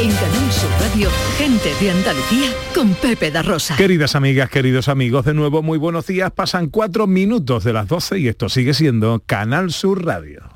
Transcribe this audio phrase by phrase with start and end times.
[0.00, 3.74] En Canal Sur Radio, gente de Andalucía con Pepe da Rosa.
[3.74, 6.30] Queridas amigas, queridos amigos, de nuevo muy buenos días.
[6.30, 10.50] Pasan cuatro minutos de las 12 y esto sigue siendo Canal Sur Radio.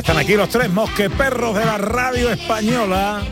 [0.00, 3.22] Están aquí los tres mosqueperros de la radio española.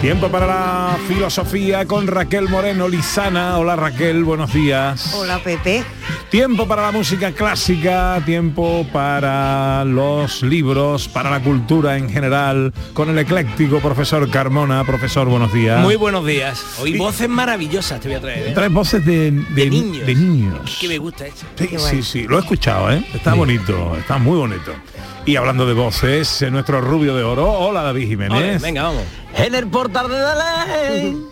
[0.00, 3.58] Tiempo para la filosofía con Raquel Moreno Lizana.
[3.58, 5.14] Hola Raquel, buenos días.
[5.14, 5.82] Hola Pepe.
[6.30, 13.08] Tiempo para la música clásica, tiempo para los libros, para la cultura en general, con
[13.10, 14.84] el ecléctico profesor Carmona.
[14.84, 15.80] Profesor, buenos días.
[15.80, 16.62] Muy buenos días.
[16.78, 18.48] Hoy voces maravillosas te voy a traer.
[18.48, 18.52] ¿eh?
[18.52, 20.06] Traes voces de, de, De niños.
[20.06, 20.78] de niños.
[20.80, 21.46] Que me gusta esto.
[21.56, 23.04] Sí, sí, sí, lo he escuchado, ¿eh?
[23.14, 24.72] Está bonito, está muy bonito.
[25.24, 27.50] Y hablando de voces, eh, nuestro rubio de oro.
[27.50, 28.62] Hola David Jiménez.
[28.62, 29.02] Venga, vamos.
[29.36, 31.26] En el portal de Belén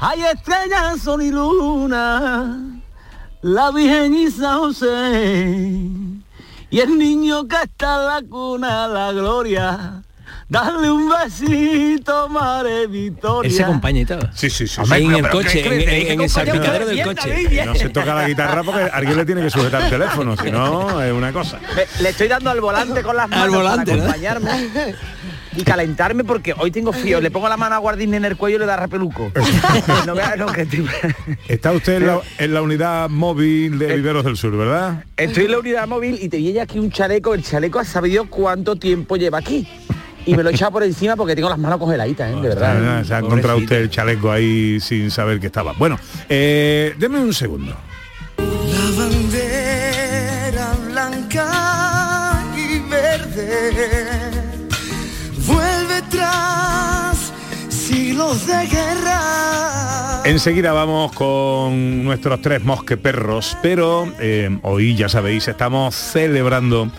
[0.00, 2.58] hay estrellas, sol y luna,
[3.42, 5.80] la Virgen y San José
[6.70, 10.02] y el niño que está en la cuna, la gloria.
[10.48, 13.48] Dale un besito, Madre Victoria.
[13.48, 14.20] Él se acompaña y todo.
[14.34, 14.80] Sí, sí, sí.
[14.80, 15.04] Hombre, sí.
[15.06, 17.64] en el coche, ¿qué en, en- en el salpicadero del coche.
[17.64, 21.00] No se toca la guitarra porque alguien le tiene que sujetar el teléfono, si no
[21.02, 21.58] es una cosa.
[22.00, 23.98] Le estoy dando al volante con las manos volante, ¿no?
[24.04, 24.94] para acompañarme
[25.56, 27.20] y calentarme porque hoy tengo frío.
[27.20, 29.32] Le pongo la mano a Guardín en el cuello y le da repeluco.
[30.06, 30.86] no veas lo que estoy...
[31.48, 35.04] Está usted en la, en la unidad móvil de Viveros del Sur, ¿verdad?
[35.16, 37.34] Estoy en la unidad móvil y te viene aquí un chaleco.
[37.34, 39.66] El chaleco ha sabido cuánto tiempo lleva aquí.
[40.24, 42.36] Y me lo he echado por encima porque tengo las manos congeladitas, ¿eh?
[42.36, 42.98] de verdad.
[42.98, 45.72] Ah, Se ha encontrado usted el chaleco ahí sin saber que estaba.
[45.72, 47.76] Bueno, eh, deme un segundo.
[58.32, 60.22] De guerra.
[60.24, 66.90] Enseguida vamos con nuestros tres mosqueperros, pero eh, hoy ya sabéis, estamos celebrando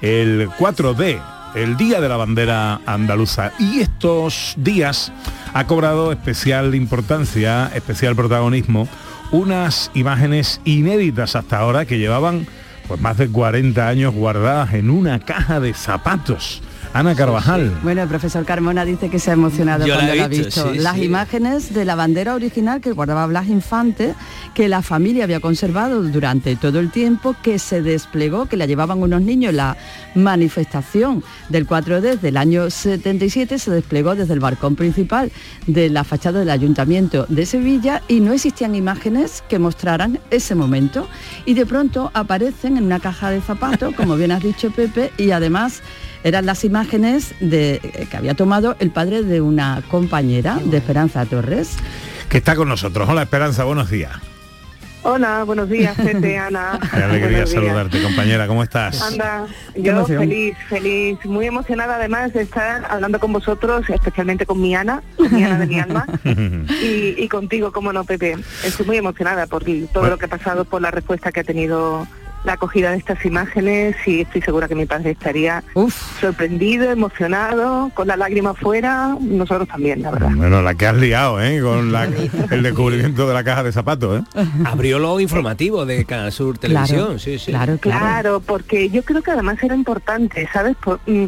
[0.00, 1.20] el 4D,
[1.56, 3.50] el Día de la Bandera Andaluza.
[3.58, 5.12] Y estos días
[5.54, 8.86] ha cobrado especial importancia, especial protagonismo,
[9.32, 12.46] unas imágenes inéditas hasta ahora que llevaban
[12.86, 16.62] pues más de 40 años guardadas en una caja de zapatos.
[16.98, 17.78] Ana Carvajal.
[17.82, 20.46] Bueno, el profesor Carmona dice que se ha emocionado Yo la cuando lo ha visto,
[20.46, 20.72] visto.
[20.72, 21.04] sí, Las sí.
[21.04, 24.14] imágenes de la bandera original que guardaba Blas Infante,
[24.54, 29.02] que la familia había conservado durante todo el tiempo, que se desplegó, que la llevaban
[29.02, 29.76] unos niños en la
[30.14, 35.30] manifestación del 4D del año 77, se desplegó desde el balcón principal
[35.66, 41.08] de la fachada del Ayuntamiento de Sevilla y no existían imágenes que mostraran ese momento.
[41.44, 45.32] Y de pronto aparecen en una caja de zapatos, como bien has dicho Pepe, y
[45.32, 45.82] además
[46.24, 51.24] eran las imágenes de, eh, que había tomado el padre de una compañera de Esperanza
[51.26, 51.76] Torres.
[52.28, 53.08] que está con nosotros.
[53.08, 54.12] Hola Esperanza, buenos días.
[55.08, 56.80] Hola, buenos días, Pepe, Ana.
[56.92, 58.48] Qué alegría saludarte, compañera.
[58.48, 59.00] ¿Cómo estás?
[59.02, 59.46] Anda,
[59.76, 65.04] yo feliz, feliz, muy emocionada además de estar hablando con vosotros, especialmente con mi Ana,
[65.16, 66.06] con mi Ana de mi alma,
[66.82, 68.36] y, y contigo, como no, Pepe.
[68.64, 70.08] Estoy muy emocionada por todo Bueno.
[70.08, 72.04] lo que ha pasado, por la respuesta que ha tenido
[72.46, 77.90] la acogida de estas imágenes y estoy segura que mi padre estaría Uf, sorprendido, emocionado,
[77.92, 80.30] con la lágrima fuera, nosotros también, la verdad.
[80.34, 81.60] Bueno, la que has liado, ¿eh?
[81.60, 84.44] Con la- el descubrimiento de la caja de zapatos, ¿eh?
[84.64, 87.50] Abrió los informativos de Canal Sur Televisión, claro, sí, sí.
[87.50, 88.00] claro, claro.
[88.00, 90.76] Claro, porque yo creo que además era importante, ¿sabes?
[90.76, 91.26] Por- mm,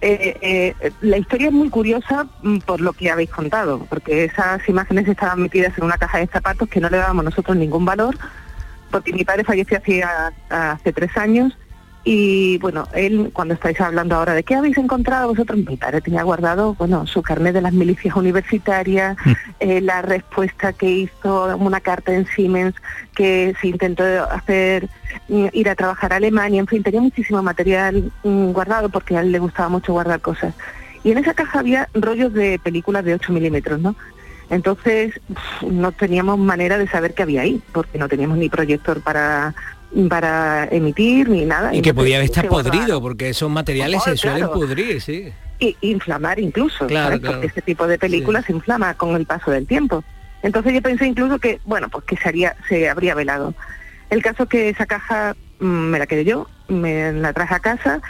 [0.00, 4.66] eh, eh, la historia es muy curiosa mm, por lo que habéis contado, porque esas
[4.68, 8.16] imágenes estaban metidas en una caja de zapatos que no le dábamos nosotros ningún valor,
[8.90, 11.56] porque mi padre falleció hacía hace tres años
[12.08, 16.22] y bueno, él cuando estáis hablando ahora de qué habéis encontrado vosotros, mi padre tenía
[16.22, 19.16] guardado, bueno, su carnet de las milicias universitarias,
[19.58, 22.76] eh, la respuesta que hizo una carta en Siemens
[23.12, 24.88] que se intentó hacer
[25.28, 29.20] mm, ir a trabajar a Alemania, en fin, tenía muchísimo material mm, guardado porque a
[29.22, 30.54] él le gustaba mucho guardar cosas.
[31.02, 33.96] Y en esa caja había rollos de películas de 8 milímetros, ¿no?
[34.50, 35.12] Entonces
[35.68, 39.54] no teníamos manera de saber qué había ahí, porque no teníamos ni proyector para
[40.08, 41.68] para emitir ni nada.
[41.72, 45.32] Y que Entonces, podía estar podrido, porque esos materiales Oh, se suelen pudrir, sí.
[45.58, 47.20] y inflamar incluso, Claro, ¿sabes?
[47.20, 47.34] claro.
[47.36, 50.04] porque este tipo de películas se inflama con el paso del tiempo.
[50.42, 53.54] Entonces yo pensé incluso que, bueno, pues que se, haría, se habría velado.
[54.10, 57.60] El caso es que esa caja mm, me la quedé yo, me la traje a
[57.60, 58.00] casa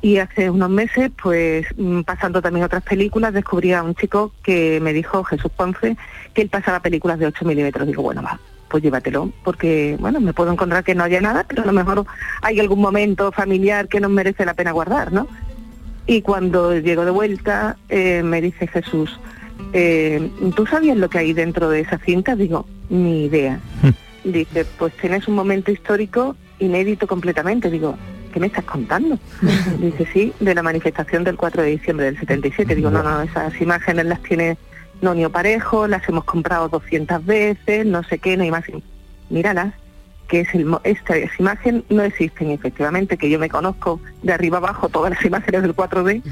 [0.00, 4.80] y hace unos meses, pues mm, pasando también otras películas, descubrí a un chico que
[4.80, 5.96] me dijo, Jesús Ponce,
[6.34, 7.86] que él pasaba películas de 8 milímetros.
[7.86, 11.62] Digo, bueno, va, pues llévatelo, porque bueno, me puedo encontrar que no haya nada, pero
[11.62, 12.06] a lo mejor
[12.42, 15.26] hay algún momento familiar que nos merece la pena guardar, ¿no?
[16.06, 19.18] Y cuando llego de vuelta, eh, me dice Jesús,
[19.72, 22.36] eh, ¿tú sabías lo que hay dentro de esa cinta?
[22.36, 23.58] Digo, ni idea.
[24.22, 27.70] Dice, pues tienes un momento histórico inédito completamente.
[27.70, 27.96] Digo,
[28.32, 29.18] ¿qué me estás contando?
[29.80, 32.74] Dice, sí, de la manifestación del 4 de diciembre del 77.
[32.74, 34.56] Digo, no, no, esas imágenes las tiene
[35.00, 38.64] Nonio Parejo, las hemos comprado 200 veces, no sé qué, no hay más.
[39.28, 39.74] Míralas,
[40.28, 44.88] que es el, estas imágenes no existen efectivamente, que yo me conozco de arriba abajo
[44.88, 46.22] todas las imágenes del 4D.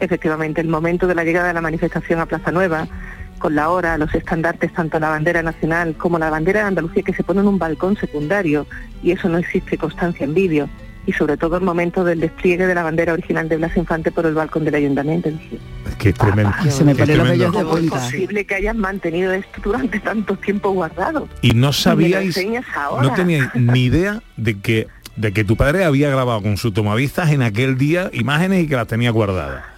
[0.00, 2.88] Efectivamente, el momento de la llegada de la manifestación a Plaza Nueva,
[3.42, 7.12] con la hora, los estandartes, tanto la bandera nacional como la bandera de Andalucía, que
[7.12, 8.66] se pone en un balcón secundario,
[9.02, 10.68] y eso no existe constancia en vídeo.
[11.04, 14.24] Y sobre todo el momento del despliegue de la bandera original de Blas Infante por
[14.24, 15.28] el balcón del ayuntamiento.
[15.30, 15.58] Dije,
[15.88, 16.52] Es que es tremendo.
[16.70, 17.30] Se me es ponen los tremendo.
[17.32, 17.96] vellos de ¿Cómo es punta.
[17.96, 21.28] posible que hayas mantenido esto durante tanto tiempo guardado?
[21.42, 22.38] Y no sabíais,
[23.02, 24.86] no teníais ni idea de que
[25.16, 28.76] de que tu padre había grabado con su tomavistas en aquel día imágenes y que
[28.76, 29.71] las tenía guardadas.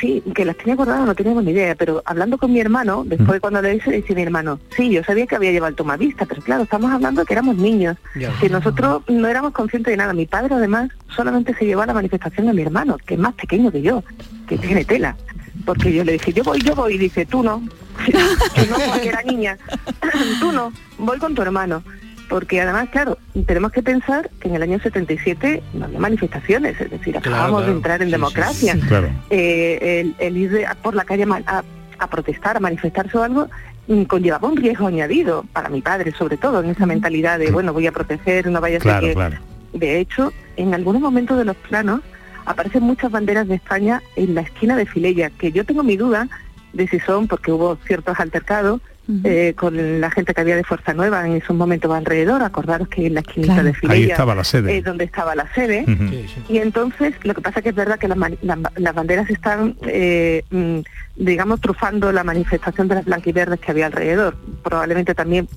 [0.00, 3.40] Sí, que las tenía guardadas no teníamos ni idea, pero hablando con mi hermano, después
[3.40, 6.42] cuando le hice, dice mi hermano, sí, yo sabía que había llevado el tomavista, pero
[6.42, 7.96] claro, estamos hablando de que éramos niños,
[8.40, 10.12] que nosotros no éramos conscientes de nada.
[10.12, 13.34] Mi padre además solamente se llevó a la manifestación de mi hermano, que es más
[13.34, 14.02] pequeño que yo,
[14.46, 15.16] que tiene tela.
[15.64, 17.62] Porque yo le dije, yo voy, yo voy, y dice, tú no.
[18.06, 19.58] Yo no, porque era niña.
[20.40, 21.84] tú no, voy con tu hermano.
[22.32, 26.90] Porque además, claro, tenemos que pensar que en el año 77 no había manifestaciones, es
[26.90, 27.66] decir, acabamos claro.
[27.66, 28.76] de entrar en Sí, sí, democracia.
[28.88, 29.08] Claro.
[29.28, 31.62] Eh, el, el ir por la calle a,
[31.98, 33.48] a- protestar, a manifestarse o algo,
[33.86, 37.74] mm, conllevaba un riesgo añadido, para mi padre sobre todo, en esa mentalidad de, bueno,
[37.74, 39.78] voy a proteger, no vaya a ser que...
[39.78, 42.00] De hecho, en algunos momentos de los planos
[42.46, 46.28] aparecen muchas banderas de España en la esquina de Filella, que yo tengo mi duda
[46.72, 48.80] de si son porque hubo ciertos altercados
[49.24, 52.42] eh, con la gente que había de Fuerza Nueva en esos momentos alrededor.
[52.42, 53.64] Acordaros que en la esquinita Claro.
[53.64, 54.78] de Ahí Filella estaba la sede.
[54.78, 55.84] es donde estaba la sede.
[55.88, 56.08] Ujú.
[56.08, 56.42] Sí, sí.
[56.48, 59.76] Y entonces, lo que pasa que es verdad que las, mani- las- las banderas están,
[59.86, 60.78] eh, mm,
[61.16, 64.36] digamos, trufando la manifestación de las blanquiverdes que había alrededor.
[64.62, 65.48] Probablemente también,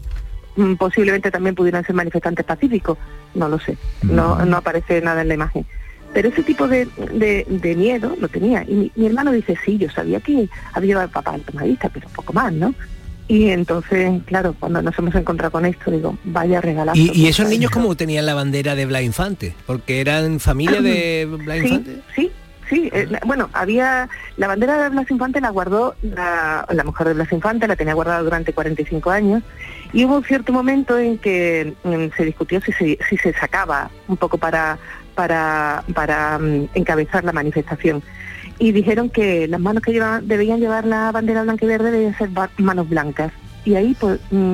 [0.56, 2.98] mm, posiblemente también pudieran ser manifestantes pacíficos,
[3.36, 5.66] no lo sé, no, no aparece nada en la imagen.
[6.14, 8.64] Pero ese tipo de, de- de miedo lo tenía.
[8.68, 11.90] Y mi, mi hermano dice, sí, yo sabía que había llevado el papá al tomadista,
[11.90, 12.74] pero poco más, ¿no?
[13.28, 16.98] Y entonces, claro, cuando nos hemos encontrado con esto, digo, vaya regalazo.
[17.00, 19.56] ¿Y, y esos niños cómo tenían la bandera de Blas Infante?
[19.66, 22.02] Porque eran familia de Blas Sí, Infante.
[22.16, 22.32] sí,
[22.70, 22.90] sí.
[22.94, 27.14] eh, la- bueno, había la bandera de Blas Infante la guardó la, la mujer de
[27.16, 29.42] Blas Infante, la tenía guardada durante 45 años
[29.92, 33.90] y hubo un cierto momento en que mm, se discutió si se, si se sacaba
[34.08, 34.78] un poco para
[35.16, 38.04] para para mm, encabezar la manifestación
[38.60, 42.18] y dijeron que las manos que llevaban, debían llevar la bandera blanca y verde debían
[42.18, 43.32] ser manos blancas
[43.66, 44.54] y ahí pues mm,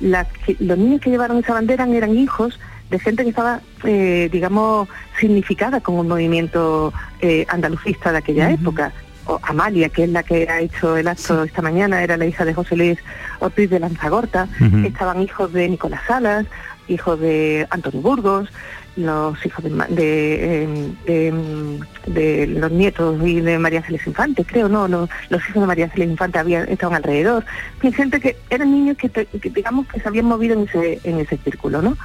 [0.00, 0.26] las
[0.58, 2.58] los niños que llevaron esa bandera eran hijos
[2.90, 4.88] de gente que estaba, eh, digamos,
[5.18, 8.92] significada con un movimiento eh, andalucista de aquella época.
[9.28, 12.44] O Amalia, que es la que ha hecho el acto esta mañana, era la hija
[12.44, 12.98] de José Luis
[13.40, 14.48] Ortiz de Lanzagorta.
[14.60, 14.86] Ujú.
[14.86, 16.46] Estaban hijos de Nicolás Salas,
[16.86, 18.50] hijos de Antonio Burgos,
[18.96, 24.68] los hijos de, de, de, mm, de los nietos y de María Ángeles Infante, creo,
[24.68, 27.44] no, no, los hijos de María Ángeles Infante habían, estaban alrededor.
[27.82, 29.10] Y gente que eran niños que,
[29.54, 31.96] digamos que se habían movido en ese, en ese círculo, ¿no?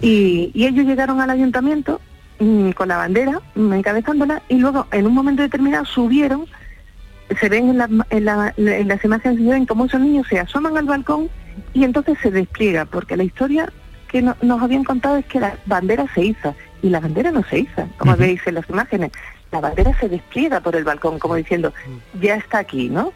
[0.00, 2.00] Y, y ellos llegaron al ayuntamiento
[2.38, 6.46] mm, con la bandera, mm, encabezándola, y luego en un momento determinado subieron,
[7.40, 10.38] se ven en, la- en la- en las imágenes, se ven como esos niños se
[10.38, 11.28] asoman al balcón
[11.74, 13.72] y entonces se despliega, porque la historia
[14.10, 17.42] que no- nos habían contado es que la bandera se iza, y la bandera no
[17.44, 18.20] se iza, como Ujú.
[18.22, 19.12] veis en las imágenes,
[19.52, 21.72] la bandera se despliega por el balcón, como diciendo,
[22.20, 23.12] ya está aquí, ¿no?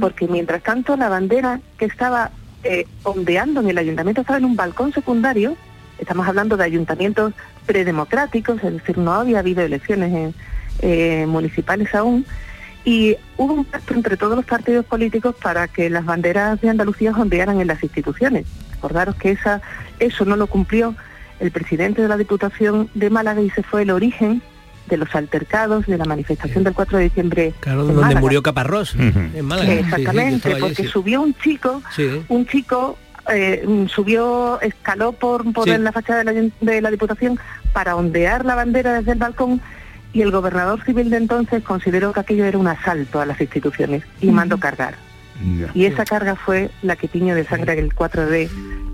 [0.00, 2.30] Porque mientras tanto la bandera que estaba
[2.64, 5.56] eh, ondeando en el ayuntamiento estaba en un balcón secundario,
[5.98, 7.32] estamos hablando de ayuntamientos
[7.66, 10.34] predemocráticos, es decir, no había habido elecciones en-
[10.80, 12.24] eh, municipales aún,
[12.84, 17.12] y hubo un pacto entre todos los partidos políticos para que las banderas de Andalucía
[17.12, 18.44] ondearan en las instituciones.
[18.78, 19.60] Acordaros que esa,
[19.98, 20.94] eso no lo cumplió
[21.40, 24.40] el presidente de la Diputación de Málaga y se fue el origen
[24.88, 28.20] de los altercados de la manifestación del 4 de diciembre Claro, en donde Málaga.
[28.20, 29.68] murió Caparrós, en Málaga.
[29.70, 30.86] Sí, sí, yo Exactamente, porque sí.
[30.86, 32.08] subió un chico, Sí.
[32.28, 32.98] un chico
[33.30, 35.70] eh, subió, escaló por, por Sí.
[35.72, 37.38] en la fachada de la, de la Diputación
[37.74, 39.60] para ondear la bandera desde el balcón
[40.14, 44.02] y el gobernador civil de entonces consideró que aquello era un asalto a las instituciones
[44.22, 44.94] y mandó cargar.
[45.58, 45.70] Ya.
[45.74, 48.48] Y esa carga fue la que tiñó de sangre el 4D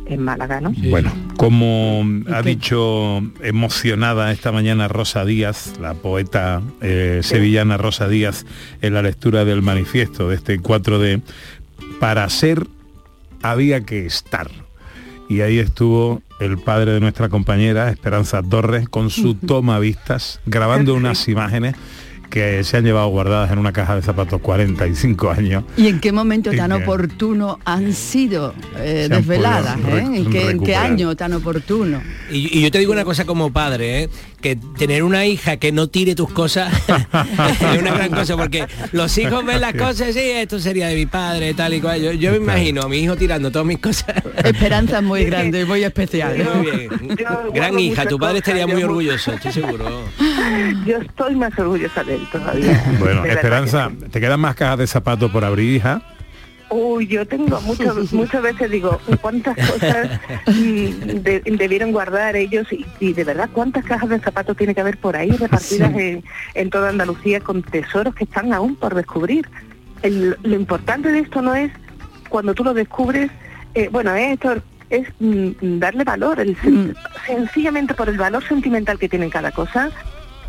[0.07, 0.75] en Málaga, ¿no?
[0.75, 0.91] Sí.
[0.91, 8.45] Bueno, como ha dicho emocionada esta mañana Rosa Díaz, la poeta eh, sevillana Rosa Díaz,
[8.83, 11.23] en la lectura del manifiesto de este 4D,
[12.01, 12.67] para ser
[13.43, 14.51] había que estar.
[15.29, 20.95] y ahí estuvo el padre de nuestra compañera, Esperanza Torres, con su toma vistas, grabando
[20.95, 21.75] unas imágenes
[22.35, 25.63] que se han llevado guardadas en una caja de zapatos 45 años.
[25.77, 29.79] ¿Y en qué momento tan que- oportuno han sido eh, han desveladas?
[29.79, 29.99] eh?
[29.99, 30.87] ¿En, qué, en qué recuperar.
[30.87, 32.03] año tan oportuno?
[32.33, 34.09] Y, y yo te digo una cosa como padre, ¿eh?
[34.45, 39.17] Que tener una hija que no tire tus cosas es una gran cosa, porque los
[39.17, 42.03] hijos ven las cosas, sí, esto sería de mi padre, tal y cual.
[42.03, 44.17] Yo, yo me imagino a mi hijo tirando todas mis cosas.
[44.45, 46.37] Esperanza muy grande y muy especial.
[46.37, 47.17] Muy bien.
[47.17, 50.03] Yo Gran hija, tu padre estaría muy orgulloso, estoy seguro.
[50.87, 52.85] Yo estoy más orgullosa de él todavía.
[52.99, 53.91] Bueno, Esperanza.
[54.11, 56.03] ¿te quedan más cajas de zapatos por abrir, hija?
[56.77, 63.13] Uy, yo tengo muchas muchas veces digo cuántas cosas de- debieron guardar ellos y, y
[63.13, 66.01] de verdad cuántas cajas de zapatos tiene que haber por ahí repartidas Sí.
[66.01, 69.49] en, en toda Andalucía con tesoros que están aún por descubrir.
[70.03, 71.71] El- lo importante de esto no es
[72.29, 73.31] cuando tú lo descubres,
[73.75, 74.57] eh, bueno, esto
[74.91, 76.93] es mm, darle valor, el Mm.
[77.27, 79.91] sencillamente por el valor sentimental que tiene cada cosa.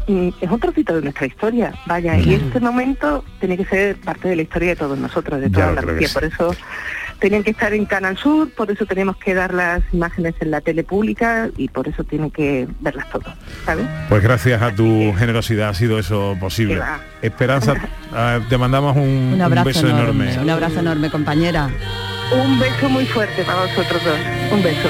[0.07, 4.35] Es un trocito de nuestra historia, vaya, y este momento tiene que ser parte de
[4.35, 6.09] la historia de todos nosotros, de toda creo Andalucía.
[6.13, 6.55] Por eso
[7.19, 10.61] tenían que estar en Canal Sur, por eso tenemos que dar las imágenes en la
[10.61, 13.35] tele pública y por eso tienen que verlas todas,
[13.65, 13.87] ¿sabes?
[14.09, 16.81] Pues gracias a tu generosidad ha sido eso posible.
[17.21, 17.73] Esperanza,
[18.13, 20.37] ah, te mandamos un, Un un abrazo beso enorme.
[20.39, 21.69] Un abrazo enorme, compañera.
[22.31, 24.19] Un beso muy fuerte para vosotros dos,
[24.51, 24.89] un beso.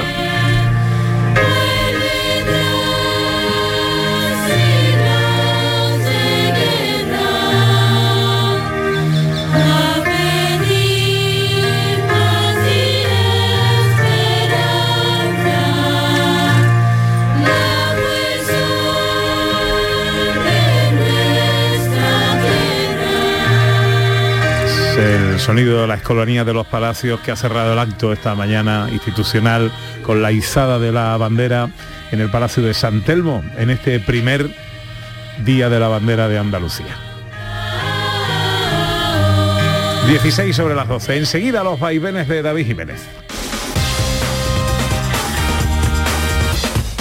[25.05, 28.87] El sonido de la escolanía de los palacios que ha cerrado el acto esta mañana
[28.91, 29.71] institucional
[30.03, 31.69] con la izada de la bandera
[32.11, 34.49] en el Palacio de San Telmo en este primer
[35.43, 36.97] día de la bandera de Andalucía.
[40.07, 41.17] 16 sobre las 12.
[41.17, 43.01] Enseguida los vaivenes de David Jiménez.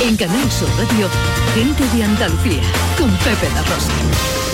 [0.02, 1.08] En Canal Sur Radio,
[1.54, 2.62] gente de Andalucía,
[2.98, 4.53] con Pepe La Rosa.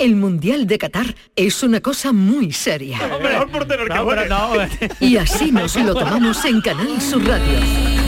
[0.00, 3.00] El Mundial de Qatar es una cosa muy seria.
[5.00, 8.07] Y así nos lo tomamos en Canal Sur Radio.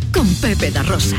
[0.11, 1.17] con Pepe da Rosa.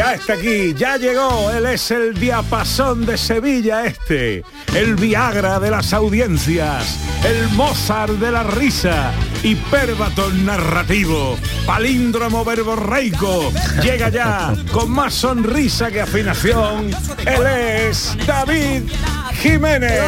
[0.00, 4.42] Ya está aquí, ya llegó, él es el diapasón de Sevilla este,
[4.74, 13.52] el Viagra de las audiencias, el Mozart de la risa, hiperbatón narrativo, palíndromo verborreico,
[13.82, 16.90] llega ya con más sonrisa que afinación,
[17.26, 18.84] él es David
[19.42, 20.00] Jiménez.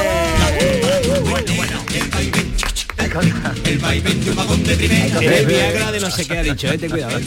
[5.20, 7.18] El Viagra de no sé qué ha dicho, eh, ten cuidado.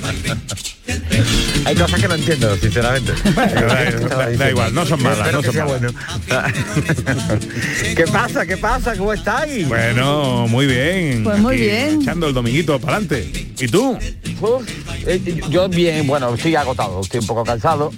[1.65, 3.13] Hay cosas que no entiendo, sinceramente.
[3.35, 5.81] da, da igual, no son malas, no son malas.
[5.81, 5.93] bueno.
[7.95, 8.45] ¿Qué pasa?
[8.45, 8.95] ¿Qué pasa?
[8.95, 9.67] ¿Cómo estáis?
[9.67, 11.23] Bueno, muy bien.
[11.23, 12.01] Pues muy aquí, bien.
[12.01, 13.47] Echando el dominguito para adelante.
[13.59, 13.97] ¿Y tú?
[14.41, 14.63] Uf,
[15.05, 17.91] eh, yo bien, bueno, estoy agotado, estoy un poco cansado.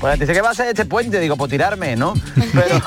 [0.00, 1.20] Pues dice, ¿qué va a hacer este puente?
[1.20, 2.14] Digo, pues tirarme, ¿no?
[2.52, 2.82] Pero...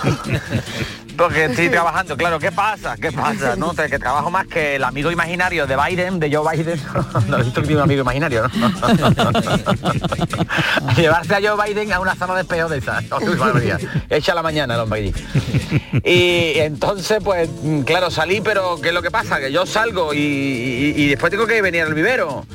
[1.18, 2.96] Porque estoy trabajando, claro, ¿qué pasa?
[2.98, 3.56] ¿Qué pasa?
[3.56, 6.80] No, que trabajo más que el amigo imaginario de Biden, de Joe Biden.
[7.28, 8.50] No, tiene un amigo imaginario, ¿no?
[10.96, 13.80] Llevarse a Joe Biden a una sala de espejo de barbaridad.
[14.10, 15.14] Echa la mañana el hombre allí.
[16.04, 17.50] Y entonces, pues,
[17.86, 19.40] claro, salí, pero ¿qué es lo que pasa?
[19.40, 22.46] Que yo salgo y, y- y después tengo que venir al vivero.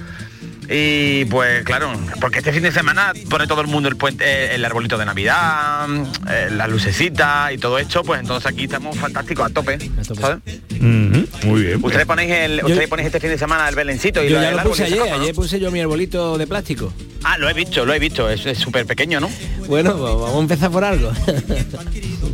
[0.72, 4.54] Y pues claro, porque este fin de semana pone todo el mundo el puente, eh,
[4.54, 5.88] el arbolito de Navidad,
[6.30, 9.78] eh, las lucecitas y todo esto, pues entonces aquí estamos fantásticos a tope.
[10.02, 10.38] ¿sabes?
[10.76, 11.80] Ujú, Muy bien.
[11.84, 14.48] Ustedes ponéis el, ustedes ponéis este fin de semana el belencito y Yo lo- ya
[14.50, 15.22] el lo árbol puse ayer, cosa, ¿no?
[15.22, 16.92] ayer puse yo mi arbolito de plástico.
[17.24, 19.28] Ah, lo he visto, lo he visto, es súper pequeño, ¿no?
[19.66, 21.10] Bueno, pues vamos a empezar por algo.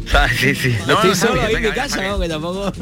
[0.06, 0.68] O sea, sí, sí.
[0.86, 2.20] No, Estoy no, está solo bien, ahí en mi venga, casa, venga, ¿no?
[2.20, 2.72] que tampoco...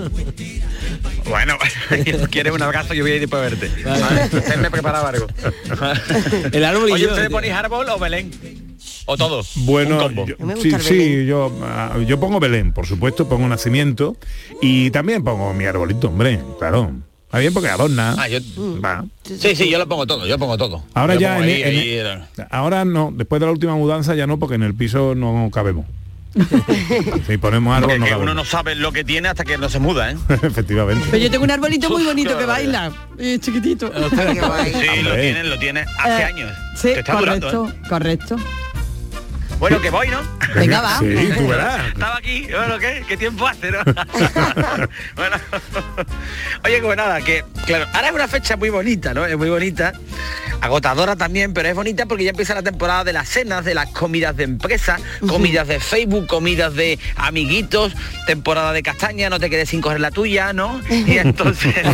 [1.27, 1.57] Bueno,
[2.31, 3.71] quieres un abrazo, yo voy a ir para verte.
[3.83, 4.57] Vale.
[4.59, 5.27] me preparaba algo.
[6.53, 8.31] El árbol y Oye, yo, ¿ustedes ponéis árbol o Belén?
[9.07, 9.43] ¿O todo?
[9.57, 14.17] Bueno, yo- sí, sí, yo, ah, yo pongo Belén, por supuesto, pongo nacimiento
[14.63, 16.91] y también pongo mi arbolito, hombre, claro.
[17.27, 18.15] Está bien porque adorna.
[18.17, 18.39] Ah, yo-
[18.81, 19.05] Va.
[19.25, 20.85] Sí, sí, yo lo pongo todo, yo pongo todo.
[20.95, 23.75] Ahora Yo ya, pongo en- ahí- en- ahí era- ahora no, después de la última
[23.75, 25.85] mudanza ya no, porque en el piso no cabemos.
[27.27, 29.79] si ponemos árbol Porque no uno no sabe lo que tiene hasta que no se
[29.79, 30.17] muda, ¿eh?
[30.43, 31.07] Efectivamente.
[31.11, 33.93] Pero yo tengo un arbolito muy bonito que baila, eh, chiquitito.
[34.11, 36.53] Sí, lo tienen, lo tienen hace Eh, años.
[36.75, 37.89] Sí, Te está durando, correcto, ¿eh?
[37.89, 38.37] correcto.
[39.65, 40.21] Bueno, que voy, ¿no?
[40.55, 40.99] Venga, va.
[40.99, 41.89] Sí, tú verás.
[41.89, 43.03] Estaba aquí, bueno, ¿qué?
[43.09, 43.79] ¿Qué tiempo hace, no?
[45.17, 45.37] bueno,
[46.67, 49.25] oye, como nada, que, claro, ahora es una fecha muy bonita, ¿no?
[49.25, 49.95] Es muy bonita,
[50.61, 53.89] agotadora también, pero es bonita porque ya empieza la temporada de las cenas, de las
[53.91, 57.95] comidas de empresa, comidas de Facebook, comidas de amiguitos,
[58.27, 60.81] temporada de castaña, no te quedes sin coger la tuya, ¿no?
[60.91, 61.75] Y entonces...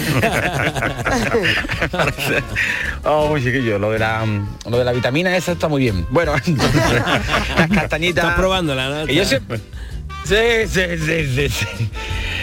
[3.04, 4.24] oh, muy chiquillo, lo de la
[4.66, 6.06] lo de la vitamina esa está muy bien.
[6.10, 7.02] Bueno, entonces,
[7.60, 8.24] las castañitas.
[8.24, 9.06] Estás probándola, ¿no?
[9.06, 9.60] Que yo siempre...
[10.24, 10.36] Sí,
[10.66, 11.66] sí, sí, sí, sí.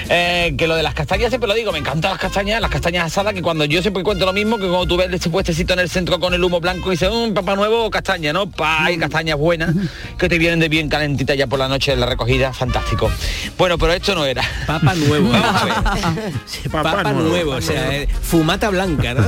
[0.09, 3.05] Eh, que lo de las castañas siempre lo digo, me encantan las castañas, las castañas
[3.05, 5.79] asadas, que cuando yo siempre cuento lo mismo, que cuando tú ves ese puestecito en
[5.79, 8.49] el centro con el humo blanco y dices, un papá nuevo castaña, ¿no?
[8.49, 9.75] Pa, hay castañas buenas,
[10.17, 13.11] que te vienen de bien calentitas ya por la noche de la recogida, fantástico.
[13.57, 14.43] Bueno, pero esto no era.
[14.65, 15.31] Papa nuevo.
[16.71, 19.25] Papa, nuevo, o sea, eh, fumata blanca, ¿no?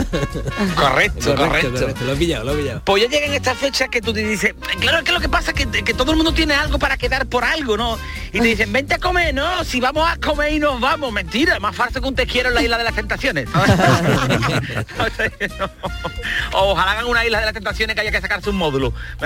[0.75, 1.87] Correcto, correcto.
[2.05, 2.81] Lo he pillado, lo he pillado.
[2.85, 5.65] Pues ya llegan estas fechas que tú te dices, claro que lo que pasa es
[5.65, 7.97] que, que todo el mundo tiene algo para quedar por algo, ¿no?
[8.31, 11.59] Y te dicen, vente a comer, no, si vamos a comer y nos vamos, mentira,
[11.59, 13.49] más falso que un te quiero en la isla de las tentaciones.
[16.53, 18.93] o ojalá hagan una isla de las tentaciones que haya que sacarse un módulo.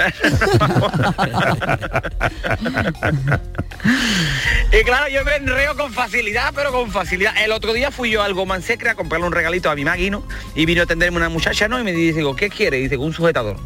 [4.71, 7.35] y claro, yo me enreo con facilidad, pero con facilidad.
[7.37, 10.09] El otro día fui yo al Goman Secre a comprarle un regalito a mi Magui,
[10.09, 10.23] ¿no?
[10.55, 11.79] Y vino a atenderme una muchacha, ¿no?
[11.79, 12.79] Y me dice, digo, ¿qué quiere?
[12.79, 13.57] Y dice, un sujetador.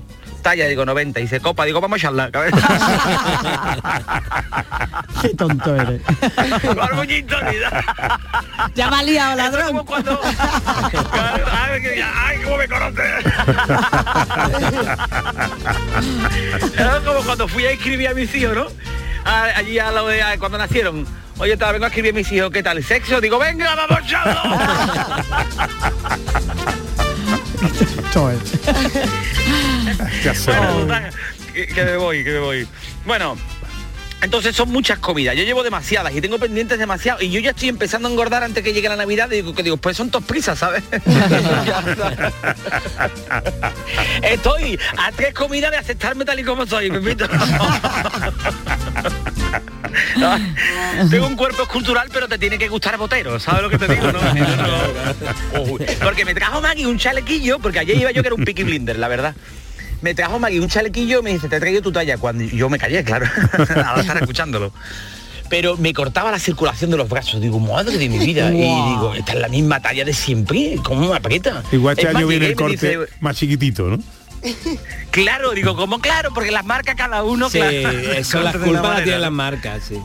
[0.41, 1.19] Talla, digo, 90.
[1.19, 2.29] Y dice, copa, digo, vamos a echarla.
[5.21, 6.01] Qué tonto eres.
[6.75, 7.35] Barbuñito,
[8.75, 9.67] Ya me ha liado, ladrón.
[9.67, 10.19] como cuando...
[11.51, 13.25] ay, cómo me conoces.
[16.77, 18.67] Era como cuando fui a escribir a mis hijos, ¿no?
[19.25, 21.05] A- allí a lo de a- cuando nacieron.
[21.39, 22.83] Oye, te vengo a escribir a mis hijos, ¿qué tal?
[22.83, 23.21] ¿Sexo?
[23.21, 23.99] Digo, venga, vamos,
[28.13, 28.31] chao.
[30.23, 30.51] Ya sé.
[30.51, 31.09] Bueno, total,
[31.53, 32.67] que, que me voy, que me voy.
[33.05, 33.37] Bueno,
[34.21, 35.35] entonces son muchas comidas.
[35.35, 37.21] Yo llevo demasiadas y tengo pendientes demasiado.
[37.21, 39.29] Y yo ya estoy empezando a engordar antes que llegue la Navidad.
[39.31, 40.83] Y digo, que digo, pues son tos prisas, ¿sabes?
[44.23, 47.27] estoy a tres comidas de aceptarme tal y como soy, Pepito.
[51.09, 54.11] Tengo un cuerpo escultural, pero te tiene que gustar botero, ¿sabes lo que te digo?
[54.11, 54.19] no?
[56.03, 58.97] Porque me trajo Maggie un chalequillo, porque ayer iba yo que era un picky blinder,
[58.97, 59.35] la verdad.
[60.01, 62.17] Me trajo Maggie un chalequillo y me dice, te he traído tu talla.
[62.17, 63.25] Cuando yo me callé, claro,
[63.85, 64.71] al estar escuchándolo.
[65.49, 67.39] Pero me cortaba la circulación de los brazos.
[67.39, 68.49] Digo, madre de mi vida.
[68.51, 70.77] Y digo, esta es la misma talla de siempre.
[70.83, 71.63] ¿Cómo me aprieta?
[71.71, 73.97] Igual este año viene el corte dice, más chiquitito, ¿no?
[75.11, 76.31] claro, digo, ¿cómo claro?
[76.33, 77.97] Porque las marcas cada uno, Sí, claro.
[78.13, 79.97] las una culpas las manera, tienen las marcas, sí.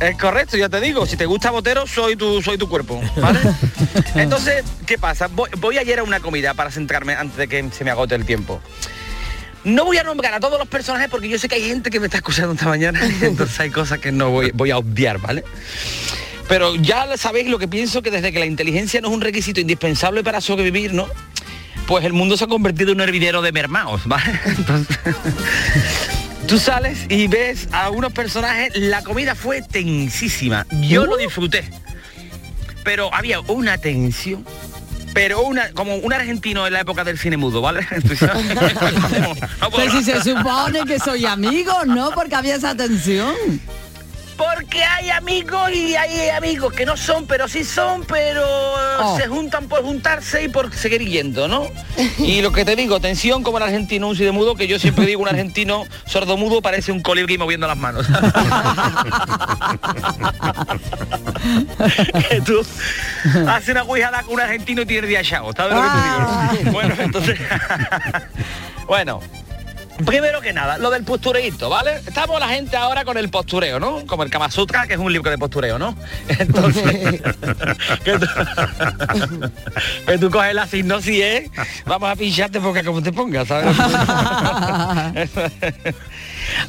[0.00, 3.38] Es correcto, ya te digo, si te gusta Botero, soy tu, soy tu cuerpo, ¿vale?
[4.14, 5.26] Entonces, ¿qué pasa?
[5.26, 8.24] Voy, voy ayer a una comida para centrarme antes de que se me agote el
[8.24, 8.60] tiempo.
[9.64, 12.00] No voy a nombrar a todos los personajes porque yo sé que hay gente que
[12.00, 15.44] me está escuchando esta mañana, entonces hay cosas que no voy, voy a obviar, ¿vale?
[16.48, 19.60] Pero ya sabéis lo que pienso que desde que la inteligencia no es un requisito
[19.60, 21.06] indispensable para sobrevivir, ¿no?
[21.86, 24.38] Pues el mundo se ha convertido en un hervidero de mermaos, ¿vale?
[24.46, 24.98] Entonces,
[26.50, 30.66] Tú sales y ves a unos personajes, la comida fue tensísima.
[30.80, 31.70] Yo lo disfruté.
[32.82, 34.44] Pero había una tensión
[35.12, 37.86] pero una como un argentino en la época del cine mudo, ¿vale?
[37.90, 38.30] Entonces,
[39.76, 42.10] Pero si se supone que soy amigos, ¿no?
[42.12, 43.34] Porque había esa tensión.
[44.40, 48.42] Porque hay amigos y hay amigos que no son, pero sí son, pero
[49.02, 49.16] Oh.
[49.16, 51.66] se juntan por juntarse y por seguir yendo, ¿no?
[52.18, 55.06] Y lo que te digo, tensión como el argentino un de mudo, que yo siempre
[55.06, 58.06] digo un argentino sordomudo parece un colibrí moviendo las manos.
[62.28, 62.60] que tú
[63.48, 66.72] haces una guijada con un argentino y tienes día chao, ¿sabes lo que te digo?
[66.72, 67.38] Bueno, entonces...
[68.86, 69.20] bueno,
[70.04, 71.96] Primero que nada, lo del postureíto, ¿vale?
[72.06, 74.06] Estamos la gente ahora con el postureo, ¿no?
[74.06, 75.96] Como el Kama Sutra, que es un libro de postureo, ¿no?
[76.28, 76.82] Entonces,
[78.04, 78.26] que, tú,
[80.06, 81.50] que tú coges la signosis, ¿eh?
[81.86, 83.76] Vamos a pincharte porque como te pongas, ¿sabes?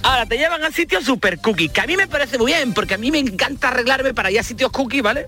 [0.04, 2.96] Ahora, te llevan a sitios super cookies, que a mí me parece muy bien, porque
[2.96, 5.26] a mí me encanta arreglarme para ir a sitios cookies, ¿vale?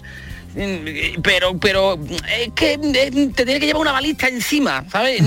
[1.23, 1.99] Pero, pero
[2.39, 5.23] es que eh, te tiene que llevar una balista encima, ¿sabes?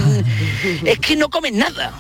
[0.85, 1.93] Es que no comes nada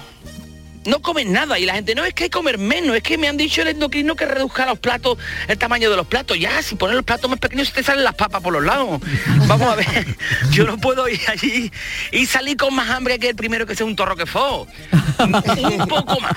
[0.87, 1.59] no comen nada.
[1.59, 3.63] Y la gente no es que hay que comer menos es que me han dicho
[3.63, 5.19] el endocrino que reduzca los platos
[5.49, 6.39] el tamaño de los platos.
[6.39, 9.01] Ya si pones los platos más pequeños se te salen las papas por los lados.
[9.47, 10.17] Vamos a ver
[10.51, 11.71] yo no puedo ir allí
[12.13, 14.67] y salir con más hambre que el primero que sea un torro que fue un
[15.89, 16.35] poco más.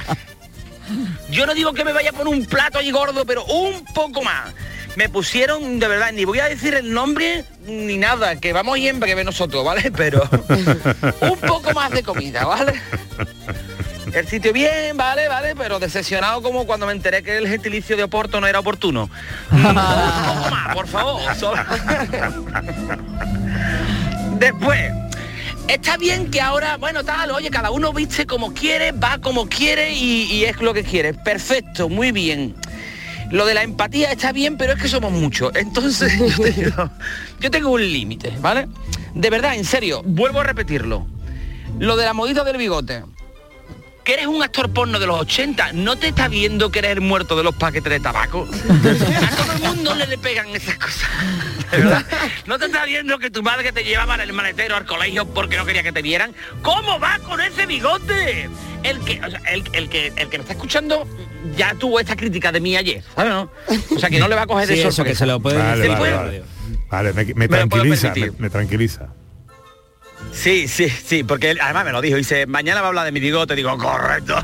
[1.29, 4.53] Yo no digo que me vaya por un plato allí gordo pero un poco más.
[4.95, 8.87] Me pusieron de verdad ni voy a decir el nombre ni nada que vamos y
[8.87, 10.27] en breve nosotros vale pero
[11.21, 12.73] un poco más de comida vale
[14.13, 18.03] el sitio bien, vale, vale, pero decepcionado como cuando me enteré que el gentilicio de
[18.03, 19.09] Oporto no era oportuno.
[19.51, 21.21] Un poco más, por favor.
[24.39, 24.91] Después,
[25.67, 29.93] está bien que ahora, bueno, tal, oye, cada uno viste como quiere, va como quiere
[29.93, 31.13] y, y es lo que quiere.
[31.13, 32.55] Perfecto, muy bien.
[33.31, 35.51] Lo de la empatía está bien, pero es que somos muchos.
[35.55, 36.89] Entonces, yo, te digo,
[37.39, 38.67] yo tengo un límite, ¿vale?
[39.13, 41.05] De verdad, en serio, vuelvo a repetirlo.
[41.77, 43.03] Lo de la modita del bigote
[44.03, 47.01] que eres un actor porno de los 80, no te está viendo que eres el
[47.01, 48.47] muerto de los paquetes de tabaco.
[48.69, 51.09] A todo el mundo le, le pegan esas cosas.
[52.47, 55.57] No te está viendo que tu madre te llevaba en el maletero al colegio porque
[55.57, 56.33] no quería que te vieran.
[56.63, 58.49] ¿Cómo va con ese bigote?
[58.83, 61.07] El que, o sea, el, el que, el que me está escuchando
[61.55, 63.31] ya tuvo esta crítica de mí ayer, ¿sabes?
[63.31, 63.51] no?
[63.95, 65.57] O sea que no le va a coger de Sí, eso, que se lo puede
[65.57, 65.91] Vale, decir.
[65.97, 66.43] vale, Se vale.
[66.89, 69.09] Vale, me, tranquiliza, me tranquiliza.
[70.39, 72.15] Sí, sí, sí, porque él además me lo dijo.
[72.15, 73.57] Dice, mañana va a hablar de mi bigote.
[73.57, 74.35] Digo, correcto.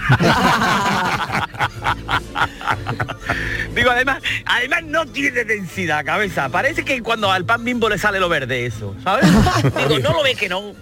[3.73, 6.49] Digo, además, además no tiene densidad, cabeza.
[6.49, 9.25] Parece que cuando al pan bimbo le sale lo verde eso, ¿sabes?
[9.77, 10.73] Digo, no lo ve que no.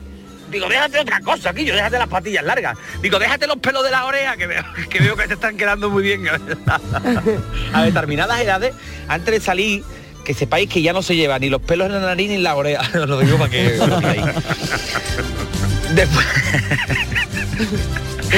[0.49, 2.75] Digo, déjate otra cosa, aquí, yo déjate las patillas largas.
[3.01, 5.91] Digo, déjate los pelos de la oreja, que veo que, veo que te están quedando
[5.91, 6.27] muy bien.
[7.73, 8.73] A determinadas edades,
[9.07, 9.83] antes de salir,
[10.23, 12.43] que sepáis que ya no se lleva ni los pelos en la nariz ni en
[12.43, 12.81] la oreja.
[13.01, 13.99] Os lo digo para que lo.
[15.93, 16.25] Después...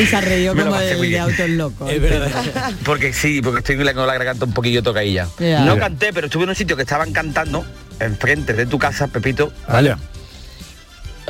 [0.02, 1.89] Y se como el de autos locos.
[1.89, 2.74] Es verdad.
[2.84, 5.28] Porque sí, porque estoy con la garganta un poquillo tocailla.
[5.39, 5.62] Ya.
[5.62, 7.65] No canté, pero estuve en un sitio que estaban cantando
[8.00, 9.54] enfrente de tu casa, Pepito.
[9.69, 9.98] Vaya.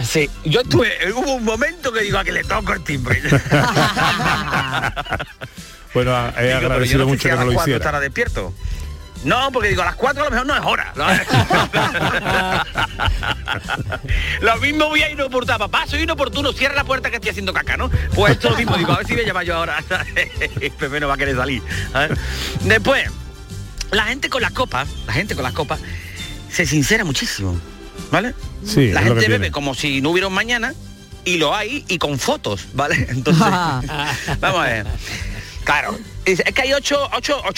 [0.04, 3.22] Sí, yo estuve, hubo un momento que digo a que le toco el timbre.
[5.94, 7.78] Bueno, he Digo, agradecido no mucho que no lo hiciera.
[7.78, 8.54] estará despierto.
[9.26, 10.94] No, porque digo, a las 4 a lo mejor no es hora.
[14.42, 15.58] lo mismo voy a inoportuno.
[15.58, 17.90] Papá, soy inoportuno, cierra la puerta que estoy haciendo caca, ¿no?
[18.14, 19.84] Pues esto lo mismo, digo, a ver si me llama yo ahora.
[20.80, 21.64] Pepe no va a querer salir.
[21.92, 22.18] ¿sabes?
[22.64, 23.10] Después,
[23.92, 25.80] la gente con las copas, la gente con las copas,
[26.52, 27.60] se sincera muchísimo.
[28.12, 28.36] ¿Vale?
[28.64, 29.52] Sí, la gente bebe tiene.
[29.52, 30.74] como si no hubiera un mañana
[31.24, 32.96] y lo hay y con fotos, ¿vale?
[33.10, 34.86] Entonces, vamos a ver.
[35.64, 37.10] Claro, es es que hay 8,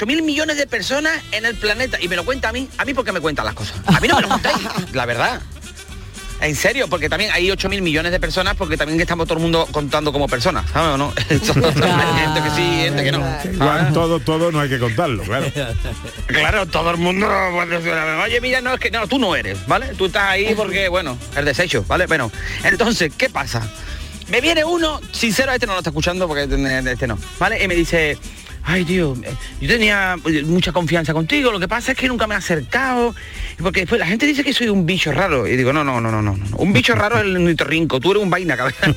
[0.06, 2.69] mil millones de personas en el planeta y me lo cuenta a mí.
[2.77, 3.77] A mí porque me cuentan las cosas.
[3.86, 4.58] A mí no me lo contáis,
[4.93, 5.41] la verdad.
[6.39, 9.41] En serio, porque también hay 8 mil millones de personas porque también estamos todo el
[9.41, 11.12] mundo contando como personas, ¿sabes o no?
[11.30, 13.25] gente que sí, gente que no.
[13.51, 15.51] Igual todo, todo no hay que contarlo, claro.
[16.27, 17.27] Claro, todo el mundo
[17.67, 17.91] decir,
[18.23, 19.88] oye, mira, no es que no, tú no eres, ¿vale?
[19.97, 22.06] Tú estás ahí porque, bueno, el desecho, ¿vale?
[22.06, 22.32] Bueno,
[22.63, 23.67] entonces, ¿qué pasa?
[24.27, 27.63] Me viene uno, sincero, este no lo está escuchando porque este este no, ¿vale?
[27.63, 28.17] Y me dice,
[28.67, 32.27] ay, tío, eh, yo tenía eh, mucha confianza contigo, lo que pasa es que nunca
[32.27, 33.15] me he acercado,
[33.62, 35.47] porque después la gente dice que soy un bicho raro.
[35.47, 36.58] Y digo, no, no, no, no, no, no.
[36.58, 38.75] Un bicho raro es el nitorrinco, tú eres un vaina, cabrón.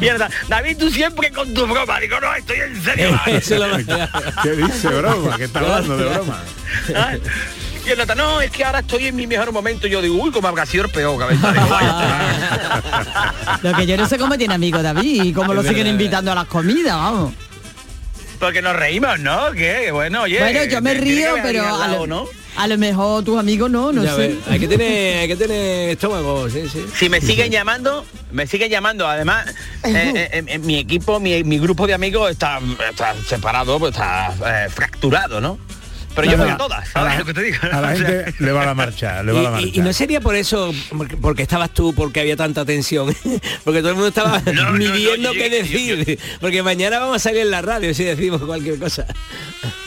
[0.00, 2.00] y ahora, David, tú siempre con tu broma.
[2.00, 3.20] Digo, no, estoy en serio.
[4.42, 5.36] ¿Qué dice broma?
[5.36, 6.42] ¿Qué está hablando de broma?
[7.88, 9.86] Y el otro, no, es que ahora estoy en mi mejor momento.
[9.86, 11.54] Yo digo, uy, como habrá sido el peor, cabeza.
[13.62, 16.34] Lo que yo no sé cómo tiene amigo David y cómo lo siguen invitando a
[16.34, 17.32] las comidas, vamos.
[18.38, 19.52] Porque nos reímos, ¿no?
[19.52, 20.38] Que bueno, oye.
[20.38, 22.26] bueno, yo me río, pero a lo, ¿no?
[22.56, 24.28] A lo mejor tus amigos no, no Ya sé.
[24.28, 26.84] ves, hay que tener, hay que tener estómago, sí, sí.
[26.94, 29.08] Si me siguen llamando, me siguen llamando.
[29.08, 29.46] Además,
[29.84, 34.34] eh, eh, eh, mi equipo, mi, mi grupo de amigos está, está separado, pues está
[34.46, 35.58] eh, fracturado, ¿no?
[36.20, 37.56] Pero yo voy a todas, a ¿sabes la- lo que te digo?
[37.62, 39.66] A la O sea, gente le va la marcha, le va la Y, marcha.
[39.66, 40.72] y- y no sería por eso,
[41.20, 43.14] porque, estabas tú, porque había tanta tensión,
[43.64, 47.50] porque todo el mundo estaba no, midiendo qué decir, porque mañana vamos a salir en
[47.50, 49.06] la radio si decimos cualquier cosa.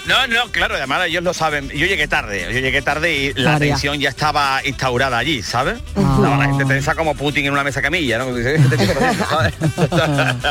[0.08, 1.70] No, no, claro, además ellos lo saben.
[1.70, 3.74] Yo llegué tarde, yo llegué tarde y la María.
[3.74, 5.80] tensión ya estaba instaurada allí, ¿sabes?
[5.96, 8.36] La gente tensa como Putin en una mesa camilla, ¿no?
[8.36, 8.94] "Este no tiene",
[9.30, 9.54] ¿sabes?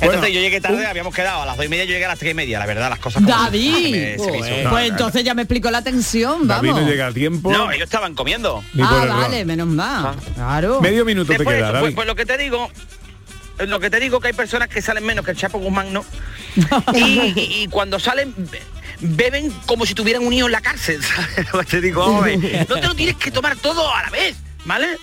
[0.00, 2.18] Entonces yo llegué tarde, habíamos quedado a las dos y media, yo llegué a las
[2.18, 3.34] tres y media, la verdad, las cosas como.
[3.36, 6.80] David, Me- se me hizo- pues entonces ya me explicó la tensión, vamos.
[6.80, 7.52] a tiempo.
[7.52, 8.62] No, ellos estaban comiendo.
[8.82, 10.14] ah, vale, menos mal.
[10.34, 10.80] Claro.
[10.80, 11.94] Medio minuto te Después, queda, pues, David.
[11.94, 12.70] pues lo que te digo,
[13.66, 16.04] lo que te digo que hay personas que salen menos que el Chapo Guzmán, ¿no?
[16.94, 16.98] Y,
[17.36, 18.62] y- y cuando salen be-
[19.00, 21.00] beben como si tuvieran un hijo en la cárcel.
[21.70, 22.36] te digo, hombre,
[22.68, 24.96] no te lo tienes que tomar todo a la vez, ¿vale?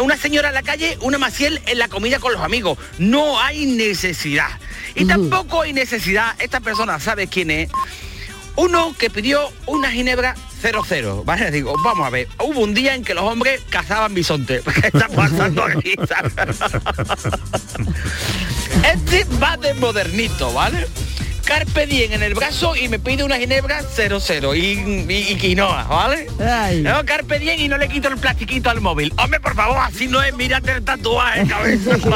[0.00, 2.76] Una señora en la calle, una maciel en la comida con los amigos.
[2.98, 4.48] No hay necesidad.
[4.94, 7.70] Y tampoco hay necesidad, esta persona sabe quién es.
[8.58, 11.52] Uno que pidió una ginebra 00, ¿vale?
[11.52, 14.62] Digo, vamos a ver, hubo un día en que los hombres cazaban bisonte.
[14.80, 15.94] ¿Qué está pasando aquí?
[18.92, 20.88] este va de modernito, ¿vale?
[21.48, 25.84] Carpe diem en el brazo y me pide una ginebra 00 y, y, y quinoa,
[25.84, 26.26] ¿vale?
[26.82, 29.14] No, carpe diem y no le quito el plastiquito al móvil.
[29.16, 31.96] Hombre, por favor, así no es, mírate el tatuaje, cabeza.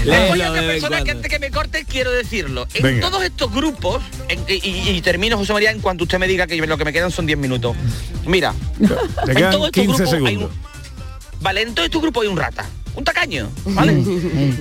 [0.04, 2.68] Vez en persona que antes que me corte quiero decirlo.
[2.74, 3.08] En Venga.
[3.10, 6.46] todos estos grupos, en- y, y- y termino José María en cuanto usted me diga
[6.46, 7.74] que lo que me quedan son 10 minutos.
[8.26, 8.86] Mira, en
[9.50, 10.50] todos estos 15 grupos hay segundos.
[10.52, 10.70] un-
[11.42, 13.92] Vale, en todo estos grupos hay un rata, un tacaño, ¿vale?